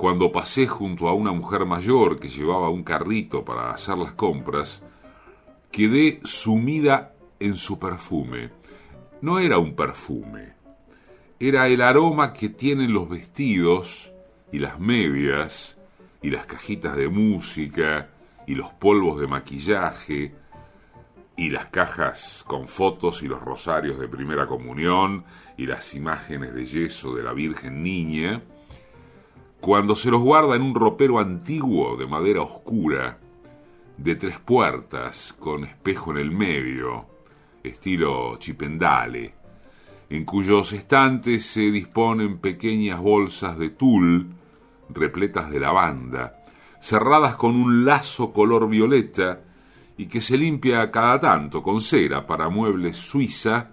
cuando 0.00 0.32
pasé 0.32 0.66
junto 0.66 1.08
a 1.08 1.12
una 1.12 1.30
mujer 1.30 1.66
mayor 1.66 2.18
que 2.18 2.30
llevaba 2.30 2.70
un 2.70 2.82
carrito 2.82 3.44
para 3.44 3.70
hacer 3.70 3.98
las 3.98 4.12
compras, 4.12 4.82
quedé 5.70 6.20
sumida 6.24 7.12
en 7.38 7.58
su 7.58 7.78
perfume. 7.78 8.48
No 9.20 9.38
era 9.38 9.58
un 9.58 9.76
perfume, 9.76 10.54
era 11.38 11.68
el 11.68 11.82
aroma 11.82 12.32
que 12.32 12.48
tienen 12.48 12.94
los 12.94 13.10
vestidos 13.10 14.10
y 14.50 14.58
las 14.58 14.80
medias 14.80 15.76
y 16.22 16.30
las 16.30 16.46
cajitas 16.46 16.96
de 16.96 17.10
música 17.10 18.08
y 18.46 18.54
los 18.54 18.70
polvos 18.70 19.20
de 19.20 19.26
maquillaje 19.26 20.34
y 21.36 21.50
las 21.50 21.66
cajas 21.66 22.42
con 22.46 22.68
fotos 22.68 23.22
y 23.22 23.28
los 23.28 23.42
rosarios 23.42 24.00
de 24.00 24.08
primera 24.08 24.46
comunión 24.46 25.24
y 25.58 25.66
las 25.66 25.92
imágenes 25.92 26.54
de 26.54 26.64
yeso 26.64 27.14
de 27.14 27.22
la 27.22 27.34
Virgen 27.34 27.82
Niña, 27.82 28.42
cuando 29.60 29.94
se 29.94 30.10
los 30.10 30.22
guarda 30.22 30.56
en 30.56 30.62
un 30.62 30.74
ropero 30.74 31.18
antiguo 31.18 31.96
de 31.96 32.06
madera 32.06 32.40
oscura, 32.40 33.18
de 33.98 34.16
tres 34.16 34.38
puertas, 34.38 35.34
con 35.38 35.64
espejo 35.64 36.12
en 36.12 36.16
el 36.16 36.30
medio, 36.30 37.06
estilo 37.62 38.36
chipendale, 38.38 39.34
en 40.08 40.24
cuyos 40.24 40.72
estantes 40.72 41.44
se 41.44 41.70
disponen 41.70 42.38
pequeñas 42.38 43.00
bolsas 43.00 43.58
de 43.58 43.70
tul 43.70 44.34
repletas 44.88 45.50
de 45.50 45.60
lavanda, 45.60 46.42
cerradas 46.80 47.36
con 47.36 47.54
un 47.54 47.84
lazo 47.84 48.32
color 48.32 48.68
violeta 48.68 49.42
y 49.98 50.06
que 50.06 50.22
se 50.22 50.38
limpia 50.38 50.90
cada 50.90 51.20
tanto 51.20 51.62
con 51.62 51.82
cera 51.82 52.26
para 52.26 52.48
muebles 52.48 52.96
suiza 52.96 53.72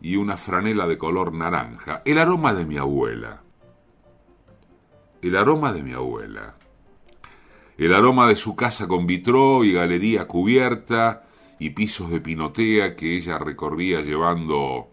y 0.00 0.16
una 0.16 0.36
franela 0.36 0.86
de 0.86 0.96
color 0.96 1.34
naranja. 1.34 2.02
El 2.04 2.18
aroma 2.18 2.54
de 2.54 2.64
mi 2.64 2.78
abuela. 2.78 3.42
El 5.20 5.36
aroma 5.36 5.72
de 5.72 5.82
mi 5.82 5.92
abuela. 5.92 6.54
El 7.76 7.92
aroma 7.92 8.28
de 8.28 8.36
su 8.36 8.54
casa 8.54 8.86
con 8.86 9.06
vitró 9.06 9.64
y 9.64 9.72
galería 9.72 10.28
cubierta 10.28 11.24
y 11.58 11.70
pisos 11.70 12.10
de 12.10 12.20
pinotea 12.20 12.94
que 12.94 13.16
ella 13.16 13.36
recorría 13.38 14.00
llevando 14.00 14.90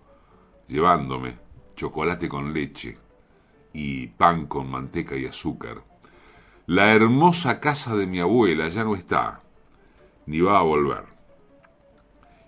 llevándome 0.68 1.38
chocolate 1.76 2.28
con 2.28 2.54
leche 2.54 2.98
y 3.72 4.08
pan 4.08 4.48
con 4.48 4.70
manteca 4.70 5.16
y 5.16 5.28
azúcar. 5.28 5.84
La 6.66 6.94
hermosa 6.96 7.60
casa 7.60 7.96
de 7.96 8.08
mi 8.08 8.20
abuela 8.20 8.70
ya 8.70 8.84
no 8.84 8.96
está, 8.96 9.44
ni 10.26 10.40
va 10.42 10.58
a 10.58 10.64
volver. 10.64 11.04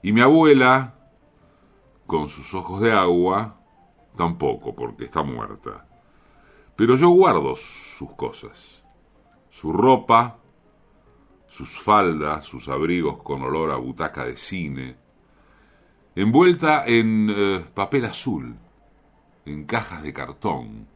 Y 0.02 0.14
mi 0.14 0.22
abuela, 0.22 0.96
con 2.08 2.30
sus 2.30 2.56
ojos 2.56 2.82
de 2.82 2.92
agua, 2.92 3.60
tampoco, 4.16 4.74
porque 4.76 5.06
está 5.06 5.22
muerta. 5.22 5.87
Pero 6.78 6.96
yo 6.96 7.10
guardo 7.10 7.56
sus 7.56 8.12
cosas, 8.14 8.84
su 9.50 9.74
ropa, 9.74 10.38
sus 11.48 11.80
faldas, 11.80 12.46
sus 12.46 12.68
abrigos 12.68 13.18
con 13.24 13.42
olor 13.42 13.72
a 13.72 13.78
butaca 13.78 14.24
de 14.24 14.38
cine, 14.38 14.96
envuelta 16.16 16.86
en 16.86 17.32
eh, 17.32 17.66
papel 17.74 18.06
azul, 18.06 18.56
en 19.46 19.66
cajas 19.66 20.04
de 20.04 20.14
cartón, 20.14 20.88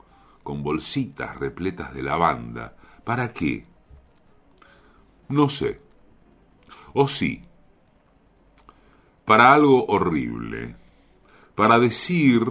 con 0.44 0.62
bolsitas 0.62 1.38
repletas 1.38 1.96
de 1.96 2.04
lavanda. 2.04 2.76
¿Para 3.04 3.34
qué? 3.34 3.66
No 5.30 5.50
sé. 5.50 5.82
O 6.94 7.08
sí. 7.08 7.42
Para 9.26 9.52
algo 9.52 9.88
horrible. 9.88 10.76
Para 11.56 11.80
decir, 11.80 12.44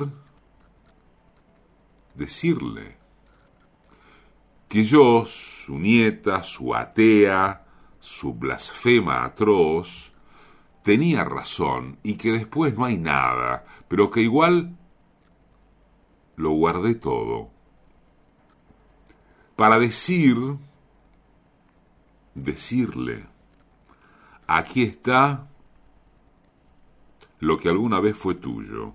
decirle, 2.17 3.00
que 4.71 4.85
yo, 4.85 5.27
su 5.27 5.81
nieta, 5.81 6.45
su 6.45 6.77
atea, 6.77 7.67
su 7.99 8.35
blasfema 8.35 9.25
atroz, 9.25 10.13
tenía 10.85 11.25
razón 11.25 11.99
y 12.05 12.15
que 12.15 12.31
después 12.31 12.79
no 12.79 12.85
hay 12.85 12.97
nada, 12.97 13.67
pero 13.89 14.13
que 14.13 14.21
igual 14.21 14.79
lo 16.37 16.51
guardé 16.53 16.95
todo. 16.95 17.51
para 19.57 19.79
decir, 19.79 20.37
decirle, 22.35 23.27
aquí 24.47 24.85
está 24.85 25.49
lo 27.41 27.59
que 27.59 27.69
alguna 27.69 27.99
vez 27.99 28.17
fue 28.17 28.37
tuyo, 28.37 28.95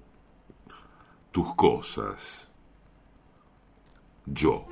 tus 1.31 1.53
cosas, 1.53 2.49
yo. 4.25 4.65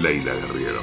Leila 0.00 0.32
Guerriero. 0.32 0.80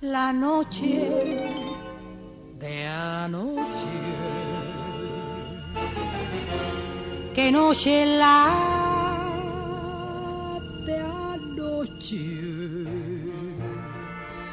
La 0.00 0.32
noche 0.32 1.06
de 2.58 2.86
anoche. 2.86 3.88
Que 7.34 7.50
noche 7.50 8.06
la 8.06 8.54
de 10.86 10.96
anoche. 10.96 12.24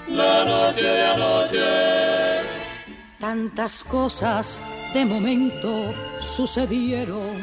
La 0.09 0.43
noche 0.43 0.83
de 0.83 1.01
anoche. 1.03 2.06
Tantas 3.19 3.83
cosas 3.83 4.61
de 4.93 5.03
momento 5.03 5.91
sucedieron 6.21 7.41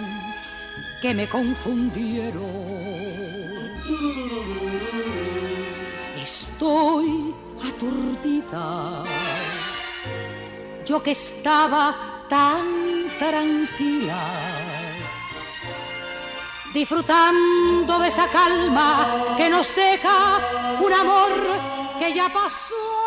que 1.03 1.13
me 1.13 1.29
confundieron. 1.29 2.45
Estoy 6.17 7.35
aturdida. 7.69 9.03
Yo 10.87 11.03
que 11.03 11.11
estaba 11.11 12.25
tan 12.29 13.11
tranquila, 13.19 14.23
disfrutando 16.73 17.99
de 17.99 18.09
esa 18.09 18.29
calma 18.29 19.35
que 19.37 19.51
nos 19.51 19.75
deja 19.75 20.79
un 20.81 20.93
amor 20.93 21.33
que 21.99 22.15
ya 22.15 22.33
pasó. 22.33 23.04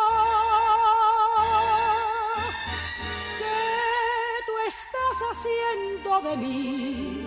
De 6.22 6.38
mí? 6.38 7.22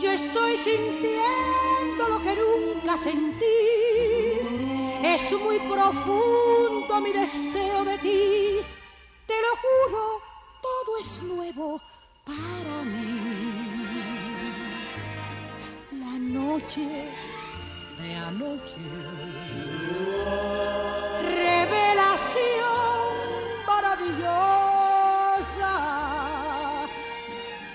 Yo 0.00 0.10
estoy 0.10 0.56
sintiendo 0.56 2.08
lo 2.08 2.18
que 2.22 2.34
nunca 2.34 2.98
sentí. 2.98 3.44
Es 5.02 5.32
muy 5.32 5.58
profundo 5.60 7.00
mi 7.00 7.12
deseo 7.12 7.84
de 7.84 7.98
ti. 7.98 8.60
Te 9.26 9.34
lo 9.44 9.52
juro, 9.62 10.20
todo 10.60 10.98
es 11.00 11.22
nuevo 11.22 11.80
para 12.24 12.82
mí. 12.82 13.82
La 15.92 16.18
noche 16.18 17.08
de 17.98 18.16
anoche. 18.16 18.80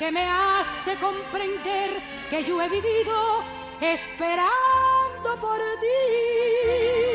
Que 0.08 0.12
me 0.14 0.26
hace 0.26 0.96
comprender 0.96 2.02
que 2.30 2.42
yo 2.42 2.62
he 2.62 2.70
vivido 2.70 3.44
esperando 3.82 5.36
por 5.42 5.60
ti. 5.82 7.07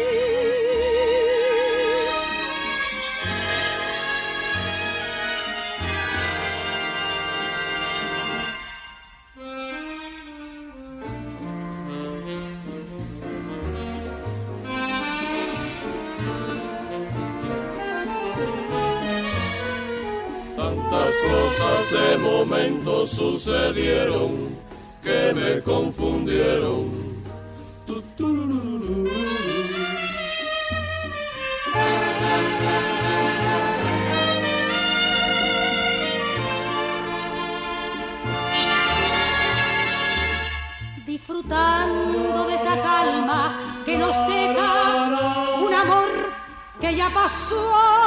Sucedieron 23.13 24.57
que 25.03 25.33
me 25.35 25.63
confundieron. 25.63 26.91
Disfrutando 41.07 42.47
de 42.47 42.55
esa 42.55 42.81
calma 42.81 43.83
que 43.85 43.99
nos 43.99 44.17
deja 44.29 45.59
un 45.61 45.75
amor 45.75 46.33
que 46.81 46.97
ya 46.97 47.11
pasó. 47.13 48.02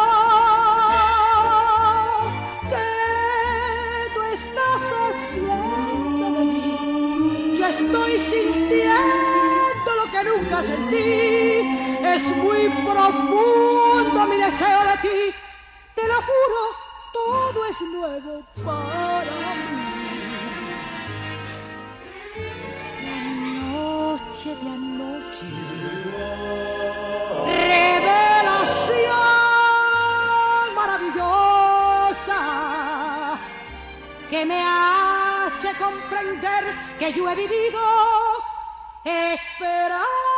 Nunca 10.66 10.76
sentí. 10.76 12.02
Es 12.04 12.36
muy 12.38 12.70
profundo 12.70 14.28
mi 14.28 14.38
deseo 14.38 14.84
de 14.84 14.98
ti. 15.02 15.36
Te 15.96 16.08
lo 16.08 16.16
juro, 16.16 16.76
todo 17.14 17.66
es 17.66 17.82
nuevo 17.82 18.44
para 18.64 19.32
mí. 19.56 19.86
noche 23.72 24.50
de 24.56 24.70
anoche. 24.70 25.48
Revelación 27.46 29.16
maravillosa 30.76 32.40
que 34.30 34.46
me 34.46 34.62
hace 34.62 35.74
comprender 35.78 36.64
que 37.00 37.14
yo 37.14 37.30
he 37.30 37.36
vivido 37.36 37.82
esperando 39.04 40.35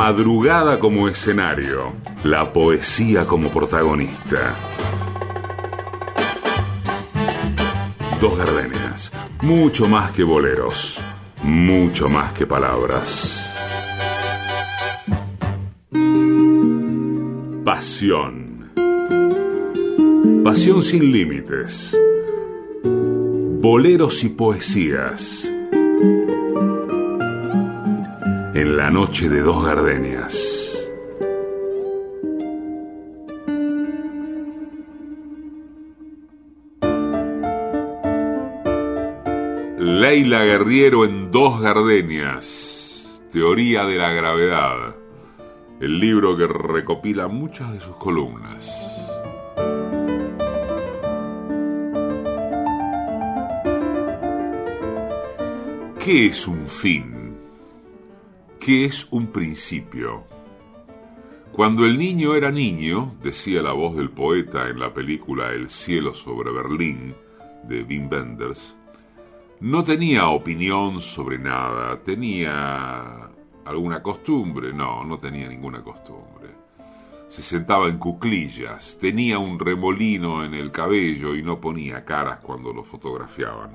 madrugada 0.00 0.78
como 0.78 1.08
escenario, 1.08 1.92
la 2.24 2.54
poesía 2.54 3.26
como 3.26 3.50
protagonista. 3.50 4.56
Dos 8.18 8.38
gardenias, 8.38 9.12
mucho 9.42 9.86
más 9.86 10.12
que 10.12 10.24
boleros, 10.24 10.98
mucho 11.42 12.08
más 12.08 12.32
que 12.32 12.46
palabras. 12.46 13.54
Pasión. 17.62 18.72
Pasión 20.42 20.80
sin 20.80 21.12
límites. 21.12 21.94
Boleros 23.60 24.24
y 24.24 24.30
poesías. 24.30 25.49
En 28.60 28.76
la 28.76 28.90
noche 28.90 29.30
de 29.30 29.40
dos 29.40 29.64
gardenias. 29.64 30.76
Leila 39.78 40.44
Guerriero 40.44 41.06
en 41.06 41.30
Dos 41.30 41.58
Gardenias, 41.62 43.08
Teoría 43.32 43.86
de 43.86 43.96
la 43.96 44.12
Gravedad, 44.12 44.94
el 45.80 45.98
libro 45.98 46.36
que 46.36 46.46
recopila 46.46 47.28
muchas 47.28 47.72
de 47.72 47.80
sus 47.80 47.96
columnas. 47.96 48.68
¿Qué 56.04 56.26
es 56.26 56.46
un 56.46 56.66
fin? 56.66 57.19
¿Qué 58.60 58.84
es 58.84 59.08
un 59.10 59.28
principio? 59.28 60.24
Cuando 61.50 61.86
el 61.86 61.96
niño 61.96 62.34
era 62.34 62.50
niño, 62.50 63.16
decía 63.22 63.62
la 63.62 63.72
voz 63.72 63.96
del 63.96 64.10
poeta 64.10 64.68
en 64.68 64.78
la 64.78 64.92
película 64.92 65.50
El 65.50 65.70
cielo 65.70 66.12
sobre 66.14 66.52
Berlín 66.52 67.14
de 67.64 67.82
Wim 67.84 68.10
Wenders, 68.12 68.76
No 69.60 69.82
tenía 69.82 70.28
opinión 70.28 71.00
sobre 71.00 71.38
nada, 71.38 72.02
tenía 72.02 73.30
alguna 73.64 74.02
costumbre, 74.02 74.74
no, 74.74 75.04
no 75.04 75.16
tenía 75.16 75.48
ninguna 75.48 75.82
costumbre. 75.82 76.50
Se 77.28 77.40
sentaba 77.40 77.88
en 77.88 77.96
cuclillas, 77.96 78.98
tenía 78.98 79.38
un 79.38 79.58
remolino 79.58 80.44
en 80.44 80.52
el 80.52 80.70
cabello 80.70 81.34
y 81.34 81.42
no 81.42 81.58
ponía 81.58 82.04
caras 82.04 82.40
cuando 82.40 82.74
lo 82.74 82.84
fotografiaban. 82.84 83.70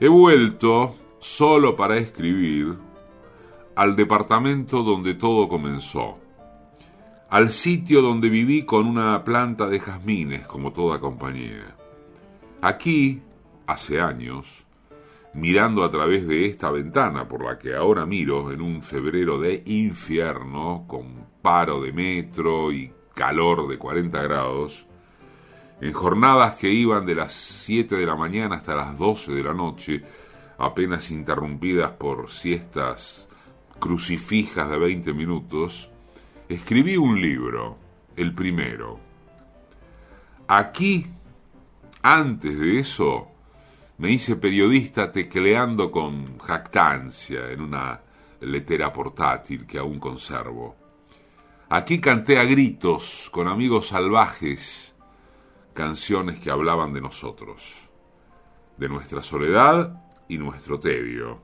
He 0.00 0.08
vuelto, 0.08 0.94
solo 1.20 1.76
para 1.76 1.98
escribir, 1.98 2.91
al 3.74 3.96
departamento 3.96 4.82
donde 4.82 5.14
todo 5.14 5.48
comenzó, 5.48 6.18
al 7.30 7.50
sitio 7.50 8.02
donde 8.02 8.28
viví 8.28 8.64
con 8.64 8.86
una 8.86 9.24
planta 9.24 9.66
de 9.66 9.80
jazmines 9.80 10.46
como 10.46 10.72
toda 10.72 11.00
compañía. 11.00 11.74
Aquí, 12.60 13.22
hace 13.66 14.00
años, 14.00 14.66
mirando 15.32 15.84
a 15.84 15.90
través 15.90 16.26
de 16.26 16.46
esta 16.46 16.70
ventana 16.70 17.26
por 17.26 17.44
la 17.44 17.58
que 17.58 17.74
ahora 17.74 18.04
miro 18.04 18.52
en 18.52 18.60
un 18.60 18.82
febrero 18.82 19.38
de 19.38 19.62
infierno, 19.66 20.84
con 20.86 21.26
paro 21.40 21.80
de 21.80 21.92
metro 21.92 22.70
y 22.70 22.92
calor 23.14 23.68
de 23.68 23.78
40 23.78 24.22
grados, 24.22 24.86
en 25.80 25.92
jornadas 25.92 26.56
que 26.56 26.70
iban 26.70 27.06
de 27.06 27.14
las 27.14 27.32
7 27.32 27.96
de 27.96 28.06
la 28.06 28.14
mañana 28.14 28.56
hasta 28.56 28.76
las 28.76 28.98
12 28.98 29.32
de 29.32 29.42
la 29.42 29.54
noche, 29.54 30.04
apenas 30.58 31.10
interrumpidas 31.10 31.92
por 31.92 32.30
siestas 32.30 33.28
crucifijas 33.82 34.70
de 34.70 34.78
20 34.78 35.12
minutos, 35.12 35.90
escribí 36.48 36.96
un 36.96 37.20
libro, 37.20 37.76
el 38.14 38.32
primero. 38.32 39.00
Aquí, 40.46 41.04
antes 42.00 42.60
de 42.60 42.78
eso, 42.78 43.26
me 43.98 44.12
hice 44.12 44.36
periodista 44.36 45.10
tecleando 45.10 45.90
con 45.90 46.38
jactancia 46.38 47.50
en 47.50 47.60
una 47.60 48.00
letera 48.42 48.92
portátil 48.92 49.66
que 49.66 49.78
aún 49.78 49.98
conservo. 49.98 50.76
Aquí 51.68 52.00
canté 52.00 52.38
a 52.38 52.44
gritos 52.44 53.30
con 53.32 53.48
amigos 53.48 53.88
salvajes 53.88 54.94
canciones 55.74 56.38
que 56.38 56.52
hablaban 56.52 56.92
de 56.92 57.00
nosotros, 57.00 57.90
de 58.76 58.88
nuestra 58.88 59.22
soledad 59.24 60.04
y 60.28 60.38
nuestro 60.38 60.78
tedio. 60.78 61.40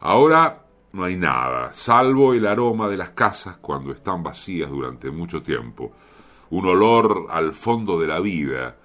Ahora 0.00 0.63
no 0.94 1.02
hay 1.02 1.16
nada, 1.16 1.74
salvo 1.74 2.34
el 2.34 2.46
aroma 2.46 2.86
de 2.86 2.96
las 2.96 3.10
casas 3.10 3.56
cuando 3.56 3.90
están 3.90 4.22
vacías 4.22 4.70
durante 4.70 5.10
mucho 5.10 5.42
tiempo, 5.42 5.92
un 6.50 6.66
olor 6.66 7.26
al 7.30 7.52
fondo 7.52 7.98
de 7.98 8.06
la 8.06 8.20
vida, 8.20 8.76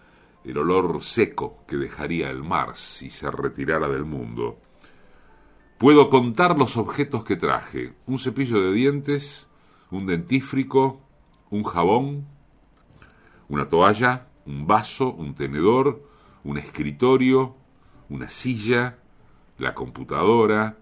el 0.44 0.58
olor 0.58 1.04
seco 1.04 1.64
que 1.68 1.78
dejaría 1.78 2.32
el 2.32 2.42
mar 2.44 2.76
si 2.76 3.12
se 3.12 3.30
retirara 3.30 3.88
del 3.88 4.06
mundo. 4.06 4.58
Puedo 5.78 6.10
contar 6.10 6.58
los 6.58 6.78
objetos 6.78 7.24
que 7.24 7.36
traje, 7.36 7.94
un 8.08 8.18
cepillo 8.18 8.60
de 8.60 8.72
dientes, 8.72 9.48
un 9.92 10.08
dentífrico, 10.08 11.02
un 11.52 11.64
jabón, 11.64 12.26
una 13.50 13.70
toalla, 13.70 14.30
un 14.48 14.66
vaso, 14.66 15.14
un 15.14 15.36
tenedor, 15.36 16.10
un 16.44 16.58
escritorio, 16.58 17.56
una 18.10 18.30
silla, 18.30 18.98
la 19.60 19.76
computadora, 19.76 20.80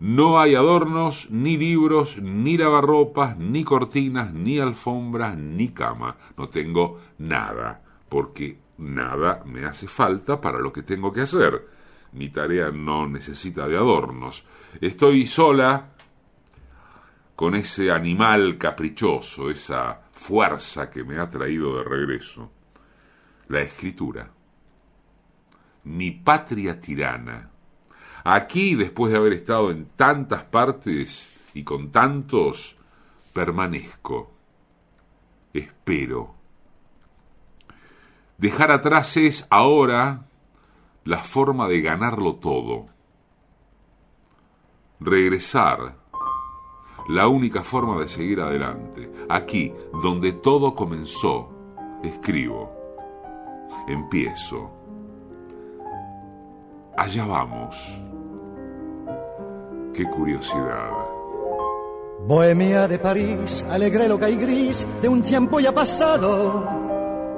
no 0.00 0.40
hay 0.40 0.54
adornos, 0.54 1.30
ni 1.30 1.56
libros, 1.56 2.18
ni 2.20 2.56
lavarropas, 2.56 3.38
ni 3.38 3.64
cortinas, 3.64 4.32
ni 4.32 4.58
alfombras, 4.58 5.36
ni 5.36 5.68
cama. 5.68 6.16
No 6.36 6.48
tengo 6.48 7.00
nada, 7.18 7.82
porque 8.08 8.58
nada 8.78 9.42
me 9.46 9.64
hace 9.64 9.86
falta 9.86 10.40
para 10.40 10.58
lo 10.58 10.72
que 10.72 10.82
tengo 10.82 11.12
que 11.12 11.22
hacer. 11.22 11.68
Mi 12.12 12.28
tarea 12.28 12.70
no 12.70 13.08
necesita 13.08 13.68
de 13.68 13.76
adornos. 13.76 14.44
Estoy 14.80 15.26
sola 15.26 15.90
con 17.36 17.54
ese 17.54 17.90
animal 17.90 18.58
caprichoso, 18.58 19.50
esa 19.50 20.02
fuerza 20.12 20.90
que 20.90 21.04
me 21.04 21.18
ha 21.18 21.28
traído 21.28 21.78
de 21.78 21.84
regreso. 21.84 22.50
La 23.48 23.60
escritura. 23.60 24.30
Mi 25.84 26.10
patria 26.12 26.80
tirana 26.80 27.53
Aquí, 28.24 28.74
después 28.74 29.12
de 29.12 29.18
haber 29.18 29.34
estado 29.34 29.70
en 29.70 29.84
tantas 29.96 30.44
partes 30.44 31.30
y 31.52 31.62
con 31.62 31.92
tantos, 31.92 32.76
permanezco. 33.34 34.32
Espero. 35.52 36.34
Dejar 38.38 38.70
atrás 38.70 39.16
es 39.18 39.46
ahora 39.50 40.26
la 41.04 41.18
forma 41.18 41.68
de 41.68 41.82
ganarlo 41.82 42.36
todo. 42.36 42.86
Regresar, 45.00 45.96
la 47.08 47.28
única 47.28 47.62
forma 47.62 48.00
de 48.00 48.08
seguir 48.08 48.40
adelante. 48.40 49.12
Aquí, 49.28 49.72
donde 50.02 50.32
todo 50.32 50.74
comenzó, 50.74 51.50
escribo. 52.02 52.72
Empiezo. 53.86 54.70
Allá 56.96 57.26
vamos. 57.26 58.03
Qué 59.94 60.04
curiosidad. 60.10 60.90
Bohemia 62.26 62.88
de 62.88 62.98
París, 62.98 63.64
alegre 63.70 64.08
loca 64.08 64.28
y 64.28 64.34
gris 64.34 64.84
de 65.00 65.08
un 65.08 65.22
tiempo 65.22 65.60
ya 65.60 65.72
pasado, 65.72 66.66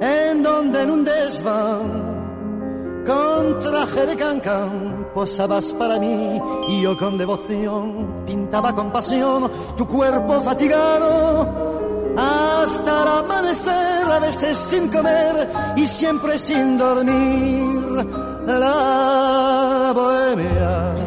en 0.01 0.41
donde 0.41 0.81
en 0.81 0.89
un 0.89 1.05
desván, 1.05 3.03
con 3.05 3.59
traje 3.59 4.07
de 4.07 4.15
cancán, 4.15 5.07
posabas 5.13 5.71
para 5.75 5.99
mí 5.99 6.41
y 6.69 6.81
yo 6.81 6.97
con 6.97 7.17
devoción 7.19 8.23
pintaba 8.25 8.73
con 8.73 8.91
pasión 8.91 9.51
tu 9.77 9.87
cuerpo 9.87 10.41
fatigado 10.41 11.77
hasta 12.17 13.03
el 13.03 13.07
amanecer, 13.25 14.11
a 14.11 14.19
veces 14.19 14.57
sin 14.57 14.87
comer 14.89 15.47
y 15.75 15.85
siempre 15.85 16.39
sin 16.39 16.75
dormir. 16.79 18.07
La 18.47 19.91
bohemia 19.93 21.06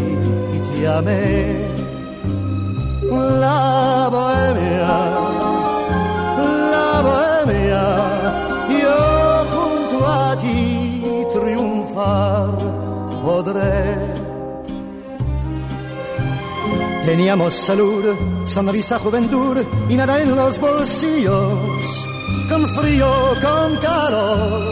llamé 0.81 1.81
la 3.41 4.07
bohemia, 4.09 4.93
la 6.73 6.91
bohemia, 7.07 7.83
yo 8.81 8.97
junto 9.53 9.97
a 10.07 10.37
ti 10.37 11.25
triunfar 11.33 12.49
podré. 13.23 14.21
Teníamos 17.05 17.53
salud, 17.53 18.03
sonrisa, 18.45 18.99
juventud 18.99 19.57
y 19.89 19.95
nada 19.95 20.21
en 20.21 20.35
los 20.35 20.59
bolsillos, 20.59 22.07
con 22.49 22.67
frío, 22.69 23.11
con 23.41 23.75
calor 23.77 24.70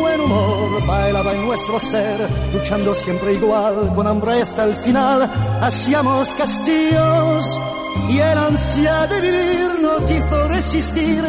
buen 0.00 0.20
humor 0.20 0.86
bailaba 0.86 1.34
en 1.34 1.44
nuestro 1.46 1.78
ser, 1.78 2.28
luchando 2.54 2.94
siempre 2.94 3.34
igual, 3.34 3.92
con 3.94 4.06
hambre 4.06 4.40
hasta 4.40 4.64
el 4.64 4.74
final, 4.76 5.30
hacíamos 5.60 6.34
castillos 6.34 7.60
y 8.08 8.18
el 8.18 8.38
ansia 8.38 9.06
de 9.06 9.20
vivir 9.20 9.80
nos 9.82 10.10
hizo 10.10 10.48
resistir 10.48 11.22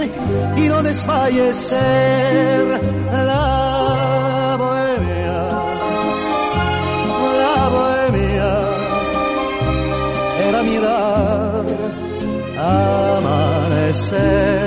y 0.56 0.62
no 0.70 0.82
desfallecer. 0.84 2.82
La 3.12 4.56
bohemia, 4.58 5.34
la 7.44 7.70
bohemia 7.70 8.52
era 10.48 10.64
mirar 10.64 11.66
amanecer. 13.18 14.67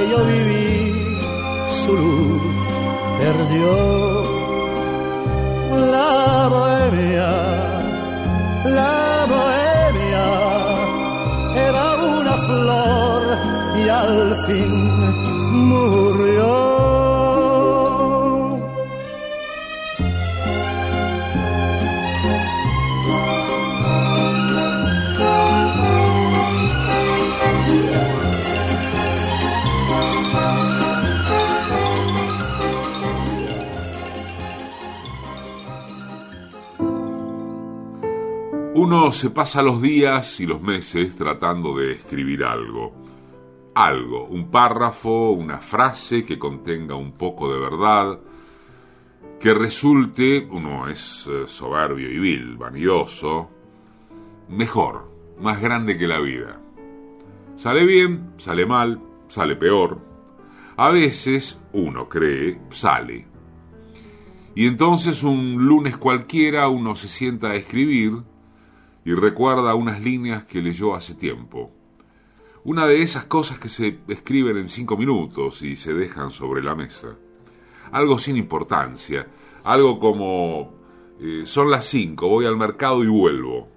que 0.00 0.08
yo 0.08 0.24
viví, 0.24 1.18
su 1.82 1.92
luz 1.94 2.42
perdió 3.20 3.72
la 5.94 6.48
bohemia, 6.54 7.30
la 8.78 9.26
bohemia 9.32 10.26
era 11.68 11.84
una 12.16 12.34
flor 12.48 13.22
y 13.76 13.88
al 13.88 14.36
fin 14.46 14.72
murió. 15.68 16.69
Uno 38.82 39.12
se 39.12 39.28
pasa 39.28 39.60
los 39.62 39.82
días 39.82 40.40
y 40.40 40.46
los 40.46 40.62
meses 40.62 41.14
tratando 41.14 41.76
de 41.76 41.92
escribir 41.92 42.44
algo. 42.44 42.94
Algo, 43.74 44.24
un 44.24 44.50
párrafo, 44.50 45.32
una 45.32 45.58
frase 45.58 46.24
que 46.24 46.38
contenga 46.38 46.94
un 46.94 47.12
poco 47.12 47.52
de 47.52 47.60
verdad, 47.60 48.18
que 49.38 49.52
resulte, 49.52 50.48
uno 50.50 50.88
es 50.88 51.28
eh, 51.28 51.44
soberbio 51.46 52.10
y 52.10 52.18
vil, 52.18 52.56
vanidoso, 52.56 53.50
mejor, 54.48 55.12
más 55.38 55.60
grande 55.60 55.98
que 55.98 56.08
la 56.08 56.18
vida. 56.18 56.58
Sale 57.56 57.84
bien, 57.84 58.32
sale 58.38 58.64
mal, 58.64 58.98
sale 59.28 59.56
peor. 59.56 60.00
A 60.78 60.88
veces, 60.88 61.60
uno 61.74 62.08
cree, 62.08 62.58
sale. 62.70 63.26
Y 64.54 64.66
entonces 64.66 65.22
un 65.22 65.66
lunes 65.66 65.98
cualquiera 65.98 66.68
uno 66.68 66.96
se 66.96 67.08
sienta 67.08 67.48
a 67.48 67.56
escribir 67.56 68.22
y 69.04 69.14
recuerda 69.14 69.74
unas 69.74 70.00
líneas 70.00 70.44
que 70.44 70.60
leyó 70.60 70.94
hace 70.94 71.14
tiempo. 71.14 71.70
Una 72.64 72.86
de 72.86 73.02
esas 73.02 73.24
cosas 73.24 73.58
que 73.58 73.68
se 73.68 74.00
escriben 74.08 74.58
en 74.58 74.68
cinco 74.68 74.96
minutos 74.96 75.62
y 75.62 75.76
se 75.76 75.94
dejan 75.94 76.30
sobre 76.30 76.62
la 76.62 76.74
mesa. 76.74 77.16
Algo 77.92 78.18
sin 78.18 78.36
importancia, 78.36 79.26
algo 79.64 79.98
como 79.98 80.74
eh, 81.20 81.42
son 81.46 81.70
las 81.70 81.86
cinco, 81.86 82.28
voy 82.28 82.44
al 82.44 82.56
mercado 82.56 83.02
y 83.02 83.08
vuelvo. 83.08 83.68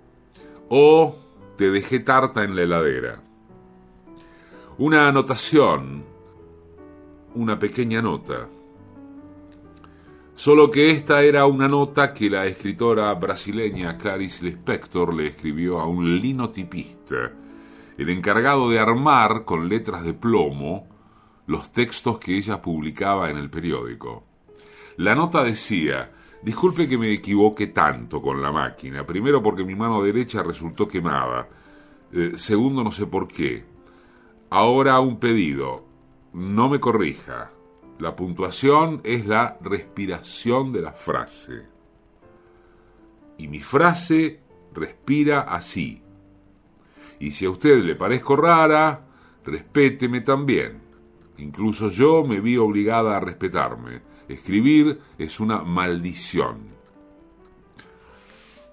O 0.69 1.15
te 1.57 1.71
dejé 1.71 1.99
tarta 1.99 2.43
en 2.43 2.55
la 2.55 2.63
heladera. 2.63 3.21
Una 4.78 5.07
anotación, 5.07 6.03
una 7.36 7.57
pequeña 7.57 8.01
nota 8.01 8.49
Solo 10.36 10.71
que 10.71 10.89
esta 10.89 11.21
era 11.21 11.45
una 11.45 11.67
nota 11.67 12.11
que 12.11 12.27
la 12.27 12.47
escritora 12.47 13.13
brasileña 13.13 13.97
Clarice 13.99 14.43
Lispector 14.43 15.13
le 15.13 15.27
escribió 15.27 15.79
a 15.79 15.86
un 15.86 16.19
linotipista, 16.19 17.31
el 17.97 18.09
encargado 18.09 18.67
de 18.69 18.79
armar 18.79 19.45
con 19.45 19.69
letras 19.69 20.03
de 20.03 20.15
plomo 20.15 20.88
los 21.45 21.71
textos 21.71 22.17
que 22.17 22.36
ella 22.36 22.61
publicaba 22.63 23.29
en 23.29 23.38
el 23.38 23.51
periódico. 23.51 24.23
La 24.97 25.13
nota 25.13 25.43
decía, 25.43 26.11
disculpe 26.41 26.89
que 26.89 26.97
me 26.97 27.13
equivoque 27.13 27.67
tanto 27.67 28.19
con 28.19 28.41
la 28.41 28.51
máquina, 28.51 29.05
primero 29.05 29.41
porque 29.43 29.63
mi 29.63 29.75
mano 29.75 30.01
derecha 30.01 30.41
resultó 30.41 30.88
quemada, 30.88 31.47
eh, 32.11 32.34
segundo 32.38 32.84
no 32.84 32.91
sé 32.91 33.05
por 33.05 33.27
qué. 33.27 33.65
Ahora 34.49 34.99
un 34.99 35.19
pedido, 35.19 35.86
no 36.34 36.69
me 36.69 36.79
corrija, 36.79 37.52
la 38.03 38.17
puntuación 38.17 38.99
es 39.05 39.25
la 39.25 39.57
respiración 39.61 40.73
de 40.73 40.81
la 40.81 40.91
frase. 40.91 41.67
Y 43.37 43.47
mi 43.47 43.61
frase 43.61 44.41
respira 44.73 45.43
así. 45.43 46.01
Y 47.21 47.31
si 47.31 47.45
a 47.45 47.49
usted 47.49 47.81
le 47.81 47.95
parezco 47.95 48.35
rara, 48.35 49.07
respéteme 49.45 50.19
también. 50.19 50.81
Incluso 51.37 51.87
yo 51.87 52.25
me 52.25 52.41
vi 52.41 52.57
obligada 52.57 53.15
a 53.15 53.21
respetarme. 53.21 54.01
Escribir 54.27 54.99
es 55.17 55.39
una 55.39 55.63
maldición. 55.63 56.73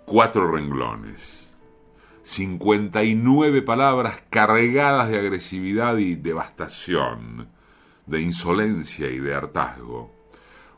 Cuatro 0.07 0.51
renglones. 0.51 1.53
59 2.25 3.63
palabras 3.63 4.25
cargadas 4.29 5.09
de 5.09 5.21
agresividad 5.21 5.99
y 5.99 6.17
devastación 6.17 7.60
de 8.11 8.21
insolencia 8.21 9.09
y 9.09 9.21
de 9.21 9.35
hartazgo, 9.35 10.11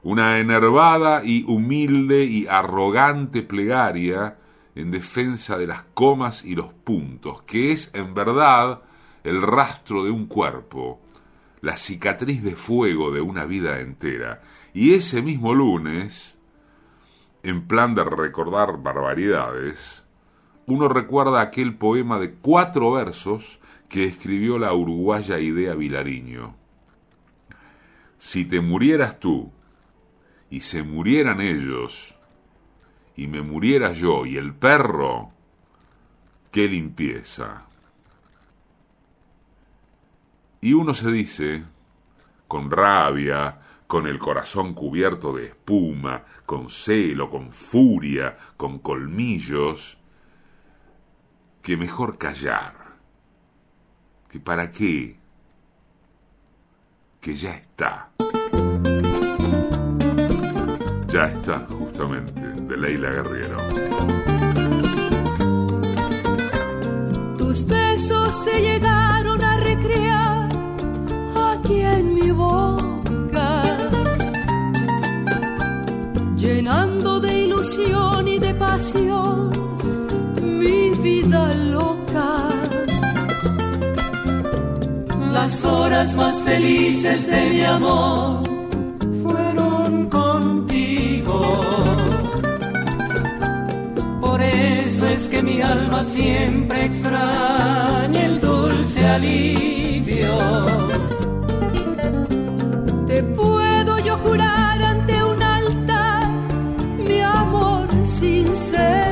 una 0.02 0.38
enervada 0.38 1.24
y 1.24 1.44
humilde 1.48 2.24
y 2.24 2.46
arrogante 2.46 3.42
plegaria 3.42 4.36
en 4.74 4.90
defensa 4.90 5.56
de 5.56 5.66
las 5.66 5.82
comas 5.94 6.44
y 6.44 6.54
los 6.54 6.72
puntos, 6.72 7.42
que 7.42 7.72
es 7.72 7.90
en 7.94 8.14
verdad 8.14 8.82
el 9.24 9.40
rastro 9.40 10.04
de 10.04 10.10
un 10.10 10.26
cuerpo, 10.26 11.00
la 11.60 11.76
cicatriz 11.76 12.42
de 12.42 12.54
fuego 12.56 13.10
de 13.10 13.20
una 13.20 13.44
vida 13.44 13.80
entera. 13.80 14.42
Y 14.74 14.94
ese 14.94 15.22
mismo 15.22 15.54
lunes, 15.54 16.36
en 17.42 17.66
plan 17.66 17.94
de 17.94 18.04
recordar 18.04 18.82
barbaridades, 18.82 20.04
uno 20.66 20.88
recuerda 20.88 21.40
aquel 21.40 21.76
poema 21.76 22.18
de 22.18 22.34
cuatro 22.34 22.92
versos 22.92 23.60
que 23.88 24.04
escribió 24.04 24.58
la 24.58 24.72
uruguaya 24.74 25.38
Idea 25.38 25.74
Vilariño 25.74 26.61
si 28.22 28.44
te 28.44 28.60
murieras 28.60 29.18
tú 29.18 29.50
y 30.48 30.60
se 30.60 30.84
murieran 30.84 31.40
ellos 31.40 32.14
y 33.16 33.26
me 33.26 33.42
muriera 33.42 33.92
yo 33.92 34.24
y 34.26 34.36
el 34.36 34.54
perro, 34.54 35.32
qué 36.52 36.68
limpieza. 36.68 37.66
Y 40.60 40.72
uno 40.72 40.94
se 40.94 41.10
dice, 41.10 41.64
con 42.46 42.70
rabia, 42.70 43.58
con 43.88 44.06
el 44.06 44.20
corazón 44.20 44.72
cubierto 44.72 45.34
de 45.34 45.46
espuma, 45.46 46.24
con 46.46 46.68
celo, 46.68 47.28
con 47.28 47.50
furia, 47.50 48.38
con 48.56 48.78
colmillos, 48.78 49.98
que 51.60 51.76
mejor 51.76 52.18
callar, 52.18 52.74
que 54.28 54.38
para 54.38 54.70
qué, 54.70 55.21
que 57.22 57.36
ya 57.36 57.52
está. 57.54 58.08
Ya 61.06 61.22
está, 61.28 61.66
justamente, 61.78 62.42
de 62.68 62.76
Leila 62.76 63.10
Guerrero. 63.10 63.58
Tus 67.38 67.64
besos 67.64 68.44
se 68.44 68.60
llegaron 68.60 69.40
a 69.44 69.56
recrear 69.58 70.48
aquí 71.52 71.80
en 71.80 72.14
mi 72.14 72.32
boca, 72.32 73.62
llenando 76.36 77.20
de 77.20 77.42
ilusión 77.44 78.26
y 78.26 78.40
de 78.40 78.52
pasión 78.54 79.52
mi 80.40 80.90
vida 81.00 81.54
loca. 81.54 82.01
Las 85.42 85.64
horas 85.64 86.16
más 86.16 86.40
felices 86.40 87.26
de 87.26 87.46
mi 87.50 87.62
amor 87.62 88.42
es 95.12 95.28
que 95.28 95.42
mi 95.42 95.60
alma 95.60 96.04
siempre 96.04 96.84
extraña 96.84 98.20
el 98.24 98.40
dulce 98.40 99.04
alivio. 99.04 100.36
Te 103.08 103.22
puedo 103.24 103.98
yo 103.98 104.16
jurar 104.18 104.80
ante 104.80 105.24
un 105.24 105.42
altar 105.42 106.30
mi 107.06 107.20
amor 107.20 107.88
sincero. 108.04 109.11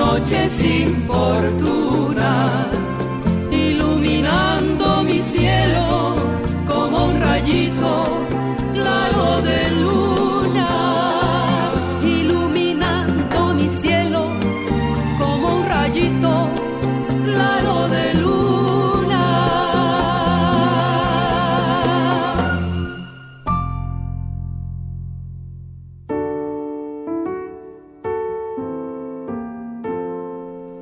Noche 0.00 0.48
sin 0.48 0.96
fortuna, 1.06 1.79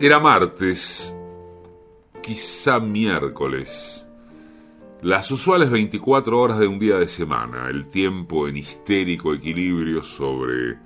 Era 0.00 0.20
martes, 0.20 1.12
quizá 2.22 2.78
miércoles, 2.78 4.06
las 5.02 5.28
usuales 5.32 5.70
24 5.70 6.38
horas 6.38 6.60
de 6.60 6.68
un 6.68 6.78
día 6.78 6.98
de 6.98 7.08
semana, 7.08 7.68
el 7.68 7.88
tiempo 7.88 8.46
en 8.46 8.58
histérico 8.58 9.34
equilibrio 9.34 10.04
sobre 10.04 10.78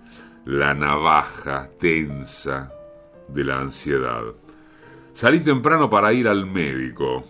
la 0.46 0.72
navaja 0.72 1.68
tensa 1.78 2.72
de 3.28 3.44
la 3.44 3.60
ansiedad. 3.60 4.22
Salí 5.12 5.40
temprano 5.40 5.90
para 5.90 6.14
ir 6.14 6.26
al 6.26 6.46
médico. 6.46 7.24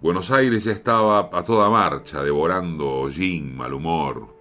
Buenos 0.00 0.30
Aires 0.30 0.64
ya 0.64 0.72
estaba 0.72 1.28
a 1.30 1.44
toda 1.44 1.68
marcha, 1.68 2.22
devorando 2.22 2.88
hollín, 2.88 3.54
mal 3.54 3.74
humor 3.74 4.34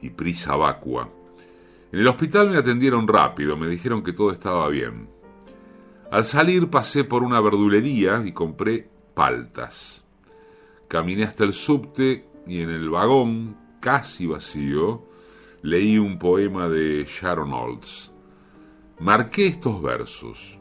y 0.00 0.10
prisa 0.10 0.56
vacua. 0.56 1.08
En 1.92 2.00
el 2.00 2.08
hospital 2.08 2.50
me 2.50 2.56
atendieron 2.56 3.06
rápido, 3.06 3.56
me 3.56 3.68
dijeron 3.68 4.02
que 4.02 4.12
todo 4.12 4.32
estaba 4.32 4.68
bien. 4.68 5.11
Al 6.12 6.26
salir 6.26 6.68
pasé 6.68 7.04
por 7.04 7.22
una 7.22 7.40
verdulería 7.40 8.22
y 8.22 8.32
compré 8.32 8.86
paltas. 9.14 10.04
Caminé 10.86 11.24
hasta 11.24 11.42
el 11.44 11.54
subte 11.54 12.28
y 12.46 12.60
en 12.60 12.68
el 12.68 12.90
vagón, 12.90 13.56
casi 13.80 14.26
vacío, 14.26 15.08
leí 15.62 15.96
un 15.96 16.18
poema 16.18 16.68
de 16.68 17.06
Sharon 17.08 17.54
Olds. 17.54 18.12
Marqué 19.00 19.46
estos 19.46 19.80
versos. 19.80 20.58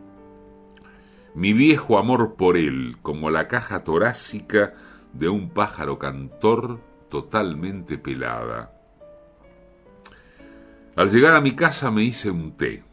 Mi 1.35 1.51
viejo 1.51 1.97
amor 1.97 2.35
por 2.35 2.55
él, 2.55 2.95
como 3.01 3.29
la 3.29 3.49
caja 3.49 3.83
torácica 3.83 4.75
de 5.11 5.27
un 5.27 5.49
pájaro 5.49 5.99
cantor 5.99 6.79
totalmente 7.09 7.97
pelada. 7.97 8.71
Al 10.95 11.09
llegar 11.09 11.35
a 11.35 11.41
mi 11.41 11.57
casa 11.57 11.91
me 11.91 12.03
hice 12.03 12.31
un 12.31 12.55
té. 12.55 12.85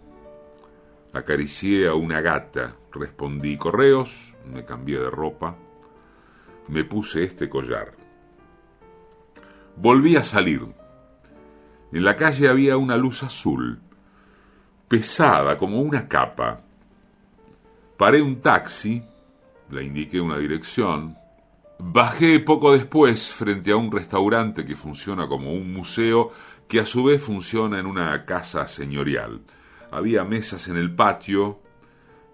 Acaricié 1.19 1.89
a 1.89 1.95
una 1.95 2.21
gata, 2.21 2.77
respondí 2.93 3.59
correos, 3.59 4.37
me 4.47 4.65
cambié 4.65 5.01
de 5.01 5.11
ropa, 5.11 5.57
me 6.69 6.85
puse 6.85 7.25
este 7.25 7.49
collar. 7.49 7.91
Volví 9.75 10.15
a 10.15 10.23
salir. 10.23 10.63
En 11.91 12.05
la 12.05 12.17
calle 12.17 12.49
había 12.49 12.77
una 12.77 12.97
luz 12.97 13.25
azul, 13.25 13.81
pesada 14.87 15.57
como 15.57 15.83
una 15.83 16.07
capa. 16.07 16.61
Paré 17.97 18.23
un 18.23 18.41
taxi, 18.41 19.03
le 19.71 19.83
indiqué 19.83 20.21
una 20.21 20.39
dirección, 20.39 21.19
bajé 21.81 22.39
poco 22.39 22.75
después 22.75 23.29
frente 23.29 23.73
a 23.73 23.77
un 23.77 23.91
restaurante 23.91 24.65
que 24.65 24.77
funciona 24.77 25.27
como 25.27 25.53
un 25.53 25.73
museo 25.73 26.31
que 26.69 26.79
a 26.79 26.87
su 26.87 27.03
vez 27.03 27.21
funciona 27.21 27.81
en 27.81 27.87
una 27.87 28.25
casa 28.25 28.69
señorial. 28.69 29.41
Había 29.91 30.25
mesas 30.25 30.69
en 30.69 30.77
el 30.77 30.95
patio, 30.95 31.61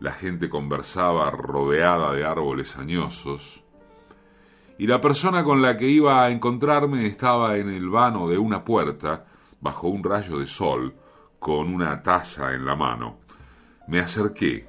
La 0.01 0.13
gente 0.13 0.51
conversaba 0.51 1.31
rodeada 1.31 2.13
de 2.13 2.25
árboles 2.25 2.77
añosos. 2.77 3.65
Y 4.77 4.89
la 4.89 5.01
persona 5.01 5.45
con 5.45 5.63
la 5.63 5.79
que 5.79 5.89
iba 5.89 6.25
a 6.25 6.31
encontrarme 6.31 7.07
estaba 7.07 7.57
en 7.57 7.69
el 7.69 7.89
vano 7.89 8.29
de 8.29 8.37
una 8.37 8.65
puerta, 8.65 9.25
bajo 9.61 9.89
un 9.89 10.03
rayo 10.03 10.41
de 10.41 10.47
sol, 10.47 10.95
con 11.39 11.73
una 11.73 12.03
taza 12.03 12.55
en 12.55 12.67
la 12.67 12.75
mano. 12.75 13.21
Me 13.87 14.01
acerqué. 14.01 14.69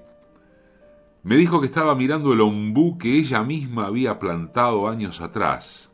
Me 1.23 1.35
dijo 1.37 1.59
que 1.59 1.65
estaba 1.65 1.95
mirando 1.95 2.33
el 2.33 2.41
ombú 2.41 2.99
que 2.99 3.17
ella 3.17 3.43
misma 3.43 3.87
había 3.87 4.19
plantado 4.19 4.87
años 4.87 5.21
atrás, 5.21 5.91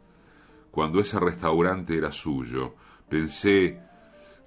cuando 0.71 0.99
ese 0.99 1.19
restaurante 1.19 1.97
era 1.97 2.11
suyo. 2.11 2.75
Pensé, 3.07 3.79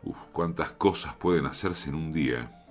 uf, 0.05 0.17
cuántas 0.33 0.73
cosas 0.73 1.15
pueden 1.15 1.47
hacerse 1.47 1.89
en 1.89 1.97
un 1.97 2.13
día. 2.13 2.65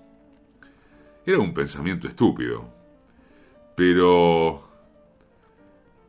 Era 1.26 1.40
un 1.40 1.54
pensamiento 1.54 2.08
estúpido, 2.08 2.66
pero... 3.76 4.68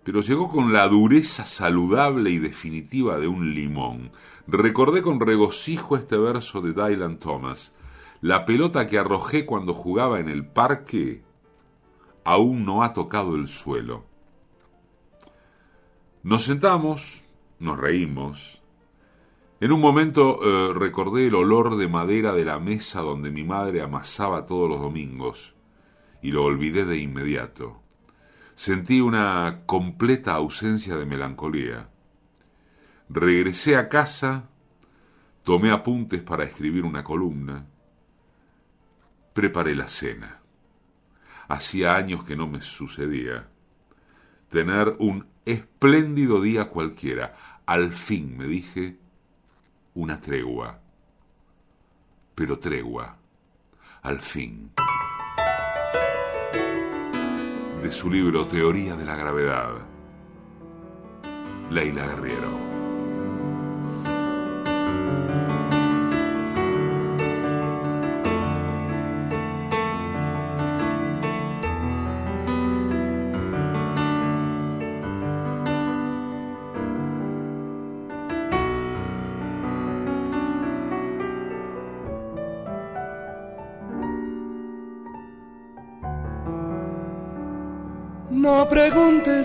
pero 0.03 0.21
llegó 0.21 0.49
con 0.49 0.73
la 0.73 0.87
dureza 0.89 1.47
saludable 1.47 2.31
y 2.31 2.39
definitiva 2.39 3.19
de 3.19 3.29
un 3.29 3.55
limón. 3.55 4.13
Recordé 4.47 5.03
con 5.03 5.21
regocijo 5.21 5.97
este 5.97 6.17
verso 6.17 6.61
de 6.61 6.73
Dylan 6.73 7.19
Thomas. 7.19 7.75
La 8.21 8.45
pelota 8.45 8.87
que 8.87 8.99
arrojé 8.99 9.47
cuando 9.47 9.75
jugaba 9.75 10.21
en 10.21 10.29
el 10.29 10.47
parque 10.47 11.23
aún 12.25 12.65
no 12.65 12.83
ha 12.83 12.93
tocado 12.93 13.37
el 13.37 13.49
suelo. 13.49 14.05
Nos 16.23 16.45
sentamos, 16.45 17.23
nos 17.59 17.79
reímos. 17.79 18.64
En 19.65 19.73
un 19.73 19.81
momento 19.81 20.41
eh, 20.43 20.75
recordé 20.75 21.29
el 21.29 21.35
olor 21.35 21.79
de 21.79 21.89
madera 21.89 22.35
de 22.35 22.45
la 22.45 22.59
mesa 22.59 23.01
donde 23.01 23.31
mi 23.31 23.45
madre 23.45 23.81
amasaba 23.81 24.45
todos 24.45 24.69
los 24.69 24.79
domingos 24.79 25.55
y 26.21 26.33
lo 26.33 26.45
olvidé 26.45 26.85
de 26.85 26.99
inmediato. 26.99 27.81
Sentí 28.57 29.01
una 29.01 29.63
completa 29.65 30.35
ausencia 30.35 30.97
de 30.97 31.07
melancolía. 31.07 31.89
Regresé 33.09 33.79
a 33.79 33.89
casa, 33.89 34.51
tomé 35.45 35.71
apuntes 35.71 36.21
para 36.21 36.45
escribir 36.45 36.85
una 36.85 37.03
columna, 37.03 37.67
preparé 39.33 39.75
la 39.75 39.89
cena. 39.89 40.43
Hacía 41.49 41.97
años 41.97 42.23
que 42.25 42.37
no 42.37 42.47
me 42.47 42.61
sucedía. 42.61 43.49
Tener 44.51 44.95
un 44.99 45.27
espléndido 45.47 46.43
día 46.43 46.69
cualquiera. 46.69 47.63
Al 47.65 47.95
fin, 47.95 48.37
me 48.37 48.47
dije, 48.47 48.99
una 49.95 50.21
tregua. 50.21 50.79
Pero 52.35 52.59
tregua, 52.59 53.17
al 54.03 54.21
fin. 54.21 54.73
De 57.81 57.93
su 57.93 58.11
libro 58.11 58.47
Teoría 58.47 58.97
de 58.97 59.05
la 59.05 59.15
Gravedad, 59.15 59.75
Leila 61.71 62.07
Guerriero. 62.07 62.74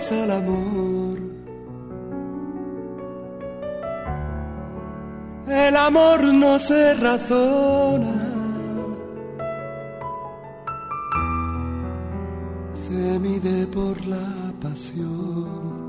Preguntes 0.00 0.12
al 0.12 0.30
amor. 0.30 1.18
El 5.46 5.76
amor 5.76 6.24
no 6.34 6.58
se 6.58 6.94
razona. 6.94 8.26
Se 12.72 13.18
mide 13.18 13.66
por 13.66 14.06
la 14.06 14.52
pasión 14.60 15.80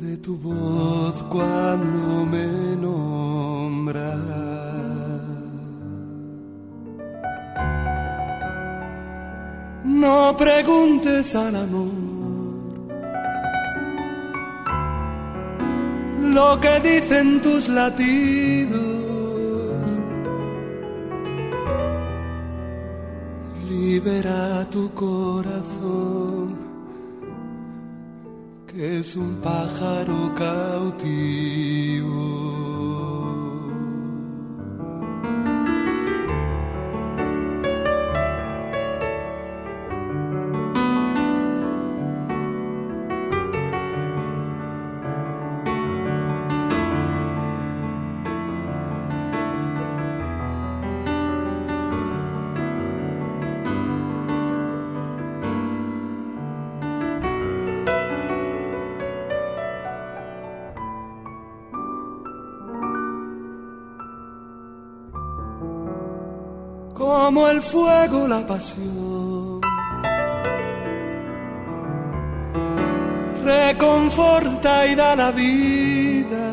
de 0.00 0.16
tu 0.18 0.36
voz 0.36 1.22
cuando 1.24 2.26
me 2.26 2.76
no 10.02 10.36
preguntes 10.36 11.32
al 11.36 11.54
amor 11.54 12.12
lo 16.38 16.58
que 16.60 16.80
dicen 16.80 17.40
tus 17.40 17.68
latidos. 17.68 18.80
Libera 23.68 24.68
tu 24.70 24.92
corazón, 24.92 26.56
que 28.66 29.00
es 29.00 29.14
un 29.14 29.36
pájaro 29.36 30.34
cautivo. 30.34 32.41
Fuego 68.12 68.28
la 68.28 68.46
pasión. 68.46 69.60
Reconforta 73.44 74.86
y 74.86 74.94
da 74.94 75.16
la 75.16 75.30
vida. 75.32 76.52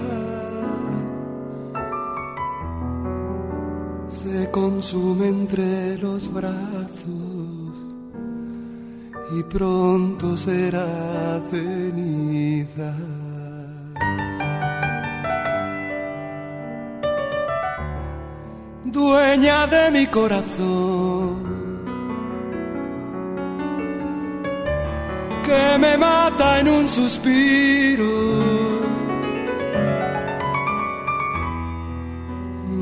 Se 4.07 4.49
consume 4.51 5.27
entre 5.27 5.97
los 5.97 6.31
brazos 6.31 7.73
y 9.37 9.43
pronto 9.43 10.37
será 10.37 11.41
ceniza. 11.51 12.93
dueña 18.91 19.67
de 19.67 19.91
mi 19.91 20.05
corazón, 20.07 21.48
que 25.49 25.77
me 25.79 25.97
mata 25.97 26.59
en 26.59 26.67
un 26.67 26.87
suspiro, 26.87 28.13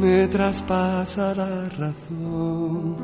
me 0.02 0.28
traspasa 0.28 1.34
la 1.34 1.70
razón 1.82 2.98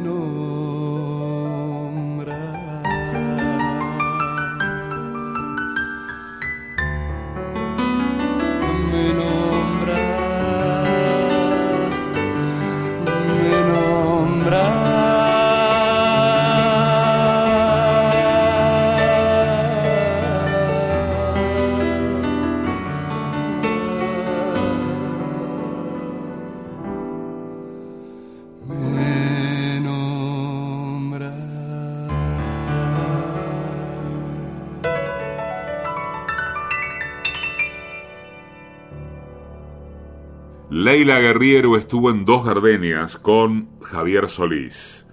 Leila 40.84 41.20
Guerriero 41.20 41.78
estuvo 41.78 42.10
en 42.10 42.26
Dos 42.26 42.44
Gardenias 42.44 43.16
con 43.16 43.80
Javier 43.82 44.28
Solís. 44.30 45.06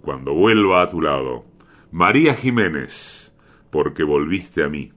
Cuando 0.00 0.32
vuelva 0.32 0.80
a 0.80 0.88
tu 0.88 1.02
lado. 1.02 1.44
María 1.90 2.32
Jiménez, 2.32 3.30
porque 3.68 4.02
volviste 4.02 4.64
a 4.64 4.70
mí. 4.70 4.94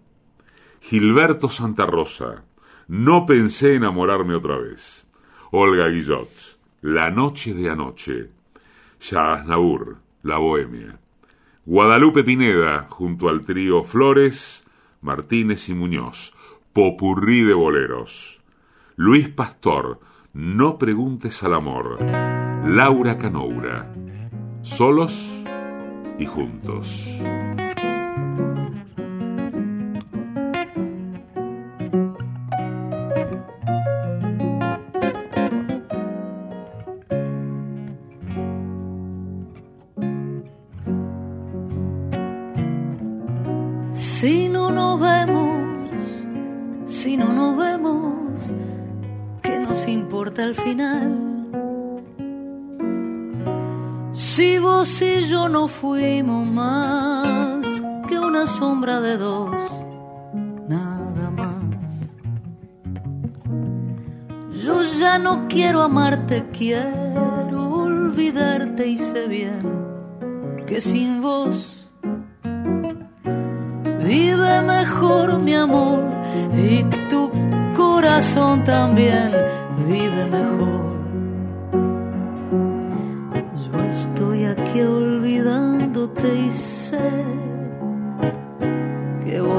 Gilberto 0.80 1.50
Santa 1.50 1.86
Rosa, 1.86 2.46
no 2.88 3.26
pensé 3.26 3.76
enamorarme 3.76 4.34
otra 4.34 4.58
vez. 4.58 5.06
Olga 5.52 5.90
Guillot, 5.90 6.30
La 6.80 7.12
noche 7.12 7.54
de 7.54 7.70
anoche. 7.70 8.30
Naur, 9.12 9.98
La 10.22 10.38
bohemia. 10.38 11.02
Guadalupe 11.66 12.24
Pineda, 12.24 12.88
junto 12.90 13.28
al 13.28 13.42
trío 13.42 13.84
Flores, 13.84 14.64
Martínez 15.02 15.68
y 15.68 15.74
Muñoz. 15.74 16.34
Popurrí 16.72 17.42
de 17.42 17.54
boleros. 17.54 18.42
Luis 18.96 19.28
Pastor, 19.28 20.00
No 20.34 20.80
preguntes 20.80 21.44
al 21.44 21.54
amor. 21.54 22.02
Laura 22.02 23.20
Canoura, 23.20 23.94
Solos 24.64 25.14
y 26.18 26.26
juntos. 26.26 27.08
De 58.86 59.18
dos, 59.18 59.56
nada 60.68 61.32
más. 61.32 61.54
Yo 64.64 64.84
ya 65.00 65.18
no 65.18 65.48
quiero 65.48 65.82
amarte, 65.82 66.46
quiero 66.52 67.70
olvidarte 67.74 68.88
y 68.88 68.98
sé 68.98 69.28
bien 69.28 69.64
que 70.68 70.82
sin 70.82 71.22
vos 71.22 71.74
Vive 74.06 74.62
mejor 74.62 75.40
mi 75.40 75.56
amor 75.56 76.04
y 76.56 76.84
tu 77.10 77.32
corazón 77.76 78.64
también 78.66 79.32
vive 79.88 80.26
mejor. 80.30 80.84
Yo 83.66 83.84
estoy 83.84 84.46
aquí 84.46 84.82
olvidándote 84.82 86.36
y 86.36 86.52
sé 86.52 87.33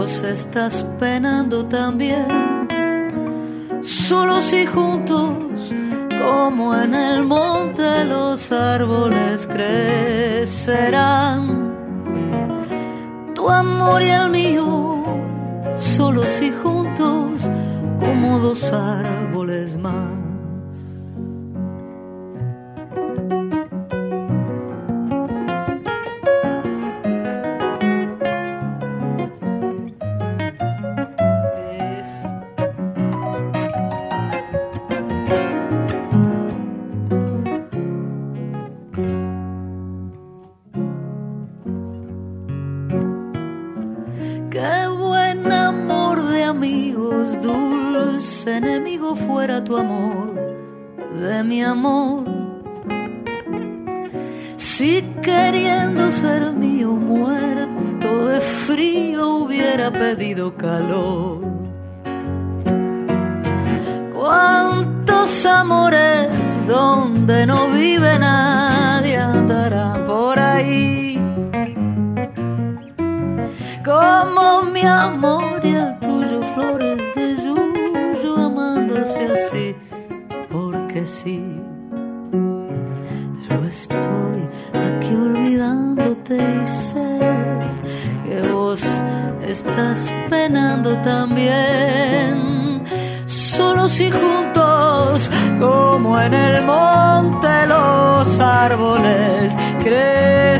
estás 0.03 0.85
penando 0.99 1.65
también. 1.67 2.27
Solos 3.83 4.53
y 4.53 4.67
juntos, 4.67 5.73
como 6.09 6.75
en 6.75 6.95
el 6.95 7.25
monte 7.25 8.05
los 8.05 8.51
árboles 8.51 9.47
crecerán 9.47 10.93
tu 13.35 13.49
amor 13.49 14.03
y 14.03 14.11
el 14.11 14.31
mío, 14.31 15.05
solos 15.79 16.43
y 16.43 16.51
juntos 16.51 17.43
como 18.01 18.39
dos 18.41 18.73
árboles 18.73 19.77
más. 19.79 20.24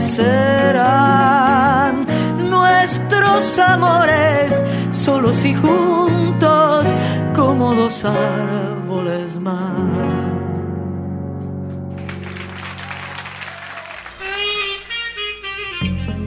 Crecerán 0.05 2.05
nuestros 2.51 3.59
amores, 3.59 4.63
solos 4.91 5.47
y 5.47 5.55
juntos, 5.55 6.87
como 7.35 7.75
dos 7.75 8.05
árboles 8.05 9.41
más. 9.41 9.55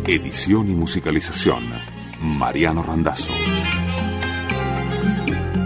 Edición 0.08 0.72
y 0.72 0.74
musicalización, 0.74 1.64
Mariano 2.20 2.82
Randazzo. 2.82 3.34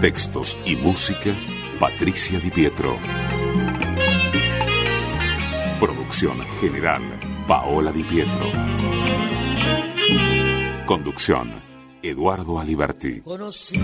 Textos 0.02 0.58
y 0.66 0.76
música, 0.76 1.34
Patricia 1.80 2.38
Di 2.40 2.50
Pietro. 2.50 2.98
Producción 5.80 6.42
general, 6.60 7.00
Paola 7.46 7.90
Di 7.90 8.04
Pietro. 8.04 8.46
Conducción, 10.86 11.62
Eduardo 12.02 12.58
Aliberti. 12.58 13.20
Conocí 13.20 13.80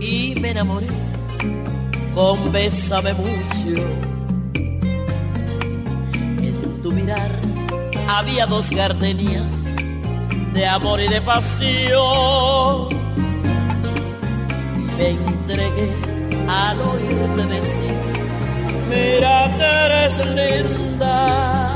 y 0.00 0.34
me 0.40 0.50
enamoré 0.50 0.88
con 2.14 2.52
Bésame 2.52 3.12
mucho. 3.14 3.82
En 6.42 6.82
tu 6.82 6.92
mirar 6.92 7.30
había 8.08 8.46
dos 8.46 8.70
gardenias 8.70 9.52
de 10.52 10.66
amor 10.66 11.00
y 11.00 11.08
de 11.08 11.20
pasión. 11.20 12.88
Y 14.76 14.96
me 14.96 15.10
entregué 15.10 15.92
al 16.48 16.80
oírte 16.80 17.46
decir, 17.46 17.94
mira 18.88 19.52
que 19.56 19.64
eres 19.64 20.18
linda. 20.34 21.75